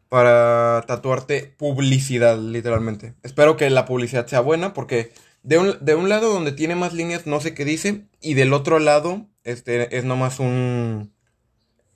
Para 0.10 0.84
tatuarte 0.88 1.54
publicidad, 1.56 2.40
literalmente. 2.40 3.14
Espero 3.22 3.58
que 3.58 3.70
la 3.70 3.86
publicidad 3.86 4.26
sea 4.26 4.40
buena, 4.40 4.74
porque 4.74 5.12
de 5.44 5.60
un, 5.60 5.78
de 5.82 5.94
un 5.94 6.10
lado 6.10 6.34
donde 6.34 6.52
tiene 6.52 6.74
más 6.74 6.94
líneas, 6.94 7.28
no 7.28 7.40
sé 7.42 7.54
qué 7.54 7.64
dice. 7.64 8.08
Y 8.20 8.34
del 8.34 8.54
otro 8.54 8.80
lado, 8.80 9.28
este, 9.44 9.96
es 9.96 10.04
nomás 10.04 10.40
un 10.40 11.14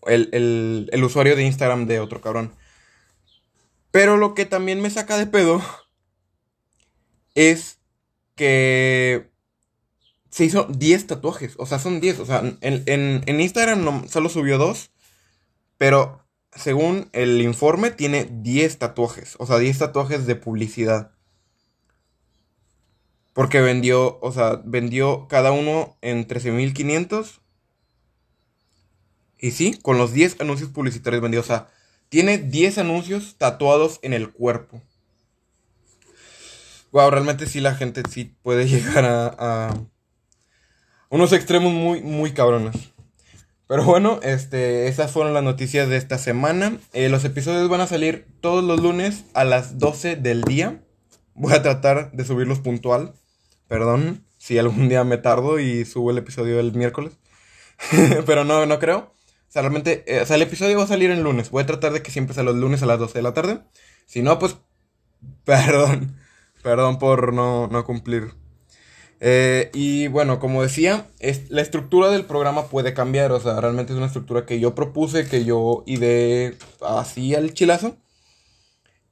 el, 0.05 1.01
usuario 1.03 1.35
de 1.35 1.41
Instagram 1.41 1.87
de 1.87 1.99
otro 1.99 2.21
cabrón. 2.21 2.53
Pero 3.89 4.15
lo 4.17 4.35
que 4.35 4.45
también 4.45 4.79
me 4.79 4.91
saca 4.91 5.17
de 5.17 5.25
pedo 5.25 5.59
es 7.33 7.79
que 8.35 9.30
se 10.31 10.45
hizo 10.45 10.63
10 10.63 11.07
tatuajes. 11.07 11.53
O 11.57 11.67
sea, 11.67 11.77
son 11.77 12.01
10. 12.01 12.19
O 12.19 12.25
sea, 12.25 12.41
en, 12.61 13.39
Instagram 13.39 13.83
no, 13.83 14.07
solo 14.07 14.29
subió 14.29 14.57
2. 14.57 14.89
Pero 15.77 16.25
según 16.55 17.09
el 17.11 17.41
informe, 17.41 17.91
tiene 17.91 18.27
10 18.31 18.79
tatuajes. 18.79 19.35
O 19.37 19.45
sea, 19.45 19.59
10 19.59 19.77
tatuajes 19.77 20.25
de 20.25 20.35
publicidad. 20.35 21.11
Porque 23.33 23.61
vendió, 23.61 24.19
o 24.21 24.31
sea, 24.31 24.61
vendió 24.65 25.27
cada 25.27 25.51
uno 25.51 25.97
en 26.01 26.27
13.500 26.27 27.41
y 29.41 29.51
sí, 29.51 29.73
con 29.81 29.97
los 29.97 30.13
10 30.13 30.39
anuncios 30.39 30.69
publicitarios 30.69 31.21
vendidos. 31.21 31.45
O 31.45 31.47
sea, 31.47 31.67
tiene 32.09 32.37
10 32.37 32.77
anuncios 32.77 33.35
tatuados 33.37 33.99
en 34.03 34.13
el 34.13 34.31
cuerpo. 34.31 34.81
Wow, 36.91 37.09
realmente 37.09 37.47
sí 37.47 37.59
la 37.59 37.73
gente 37.73 38.03
sí 38.09 38.35
puede 38.43 38.67
llegar 38.69 39.05
a, 39.05 39.73
unos 41.11 41.33
extremos 41.33 41.71
muy, 41.71 42.01
muy 42.01 42.31
cabrones. 42.31 42.75
Pero 43.67 43.85
bueno, 43.85 44.19
este, 44.23 44.87
esas 44.87 45.11
fueron 45.11 45.33
las 45.33 45.43
noticias 45.43 45.87
de 45.87 45.97
esta 45.97 46.17
semana. 46.17 46.77
Eh, 46.93 47.09
los 47.09 47.23
episodios 47.23 47.69
van 47.69 47.81
a 47.81 47.87
salir 47.87 48.25
todos 48.41 48.63
los 48.63 48.81
lunes 48.81 49.25
a 49.33 49.43
las 49.43 49.77
12 49.77 50.15
del 50.15 50.41
día. 50.41 50.81
Voy 51.35 51.53
a 51.53 51.61
tratar 51.61 52.11
de 52.11 52.25
subirlos 52.25 52.59
puntual. 52.59 53.13
Perdón 53.67 54.25
si 54.37 54.57
algún 54.57 54.89
día 54.89 55.03
me 55.03 55.17
tardo 55.17 55.59
y 55.59 55.85
subo 55.85 56.11
el 56.11 56.17
episodio 56.17 56.59
el 56.59 56.73
miércoles. 56.73 57.13
Pero 58.25 58.43
no, 58.43 58.65
no 58.65 58.79
creo. 58.79 58.97
O 58.97 59.51
sea, 59.51 59.61
realmente, 59.61 60.03
eh, 60.07 60.21
o 60.21 60.25
sea, 60.25 60.37
el 60.37 60.41
episodio 60.41 60.77
va 60.77 60.85
a 60.85 60.87
salir 60.87 61.11
el 61.11 61.21
lunes. 61.21 61.51
Voy 61.51 61.63
a 61.63 61.65
tratar 61.65 61.93
de 61.93 62.01
que 62.01 62.11
siempre 62.11 62.33
sea 62.33 62.43
los 62.43 62.55
lunes 62.55 62.81
a 62.83 62.85
las 62.85 62.99
12 62.99 63.19
de 63.19 63.21
la 63.21 63.33
tarde. 63.33 63.61
Si 64.05 64.21
no, 64.21 64.39
pues, 64.39 64.57
perdón. 65.43 66.17
Perdón 66.63 66.99
por 66.99 67.33
no, 67.33 67.67
no 67.67 67.85
cumplir. 67.85 68.33
Eh, 69.23 69.69
y 69.73 70.07
bueno, 70.07 70.39
como 70.39 70.63
decía, 70.63 71.07
es, 71.19 71.49
la 71.51 71.61
estructura 71.61 72.09
del 72.09 72.25
programa 72.25 72.67
puede 72.67 72.93
cambiar. 72.93 73.31
O 73.31 73.39
sea, 73.39 73.61
realmente 73.61 73.93
es 73.93 73.97
una 73.97 74.07
estructura 74.07 74.45
que 74.45 74.59
yo 74.59 74.75
propuse, 74.75 75.27
que 75.27 75.45
yo 75.45 75.83
ideé 75.85 76.57
así 76.81 77.35
al 77.35 77.53
chilazo. 77.53 77.97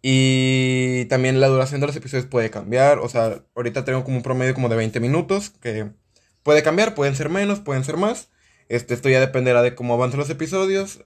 Y 0.01 1.05
también 1.05 1.39
la 1.39 1.47
duración 1.47 1.81
de 1.81 1.87
los 1.87 1.95
episodios 1.95 2.25
puede 2.25 2.49
cambiar. 2.49 2.99
O 2.99 3.09
sea, 3.09 3.43
ahorita 3.55 3.85
tengo 3.85 4.03
como 4.03 4.17
un 4.17 4.23
promedio 4.23 4.53
como 4.55 4.69
de 4.69 4.75
20 4.77 4.99
minutos, 4.99 5.51
que 5.61 5.91
puede 6.43 6.63
cambiar, 6.63 6.95
pueden 6.95 7.15
ser 7.15 7.29
menos, 7.29 7.59
pueden 7.59 7.83
ser 7.83 7.97
más. 7.97 8.29
Este, 8.69 8.93
esto 8.93 9.09
ya 9.09 9.19
dependerá 9.19 9.61
de 9.61 9.75
cómo 9.75 9.93
avancen 9.93 10.19
los 10.19 10.29
episodios. 10.29 11.05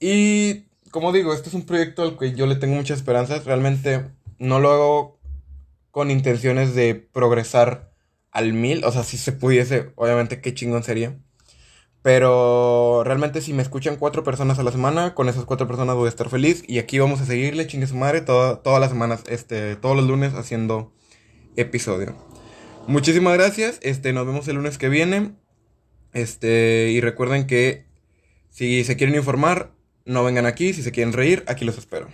Y 0.00 0.66
como 0.90 1.12
digo, 1.12 1.34
este 1.34 1.48
es 1.50 1.54
un 1.54 1.66
proyecto 1.66 2.02
al 2.02 2.18
que 2.18 2.32
yo 2.34 2.46
le 2.46 2.56
tengo 2.56 2.74
muchas 2.76 2.98
esperanzas. 2.98 3.44
Realmente 3.44 4.06
no 4.38 4.60
lo 4.60 4.70
hago 4.70 5.20
con 5.90 6.10
intenciones 6.10 6.74
de 6.74 6.94
progresar 6.94 7.89
al 8.32 8.52
mil. 8.52 8.84
O 8.84 8.92
sea, 8.92 9.04
si 9.04 9.16
se 9.18 9.32
pudiese, 9.32 9.92
obviamente 9.96 10.40
qué 10.40 10.54
chingón 10.54 10.82
sería. 10.82 11.18
Pero 12.02 13.02
realmente 13.04 13.42
si 13.42 13.52
me 13.52 13.62
escuchan 13.62 13.96
cuatro 13.96 14.24
personas 14.24 14.58
a 14.58 14.62
la 14.62 14.72
semana, 14.72 15.14
con 15.14 15.28
esas 15.28 15.44
cuatro 15.44 15.66
personas 15.66 15.96
voy 15.96 16.06
a 16.06 16.08
estar 16.08 16.30
feliz. 16.30 16.62
Y 16.66 16.78
aquí 16.78 16.98
vamos 16.98 17.20
a 17.20 17.26
seguirle, 17.26 17.66
chingue 17.66 17.86
su 17.86 17.96
madre, 17.96 18.22
todas 18.22 18.80
las 18.80 18.90
semanas, 18.90 19.22
este, 19.28 19.76
todos 19.76 19.96
los 19.96 20.06
lunes 20.06 20.32
haciendo 20.34 20.92
episodio. 21.56 22.16
Muchísimas 22.86 23.34
gracias, 23.34 23.78
este, 23.82 24.12
nos 24.12 24.26
vemos 24.26 24.48
el 24.48 24.56
lunes 24.56 24.78
que 24.78 24.88
viene. 24.88 25.32
Este, 26.12 26.88
y 26.90 27.00
recuerden 27.00 27.46
que 27.46 27.86
si 28.50 28.82
se 28.84 28.96
quieren 28.96 29.14
informar, 29.14 29.72
no 30.06 30.24
vengan 30.24 30.46
aquí, 30.46 30.72
si 30.72 30.82
se 30.82 30.92
quieren 30.92 31.12
reír, 31.12 31.44
aquí 31.46 31.64
los 31.64 31.78
espero. 31.78 32.08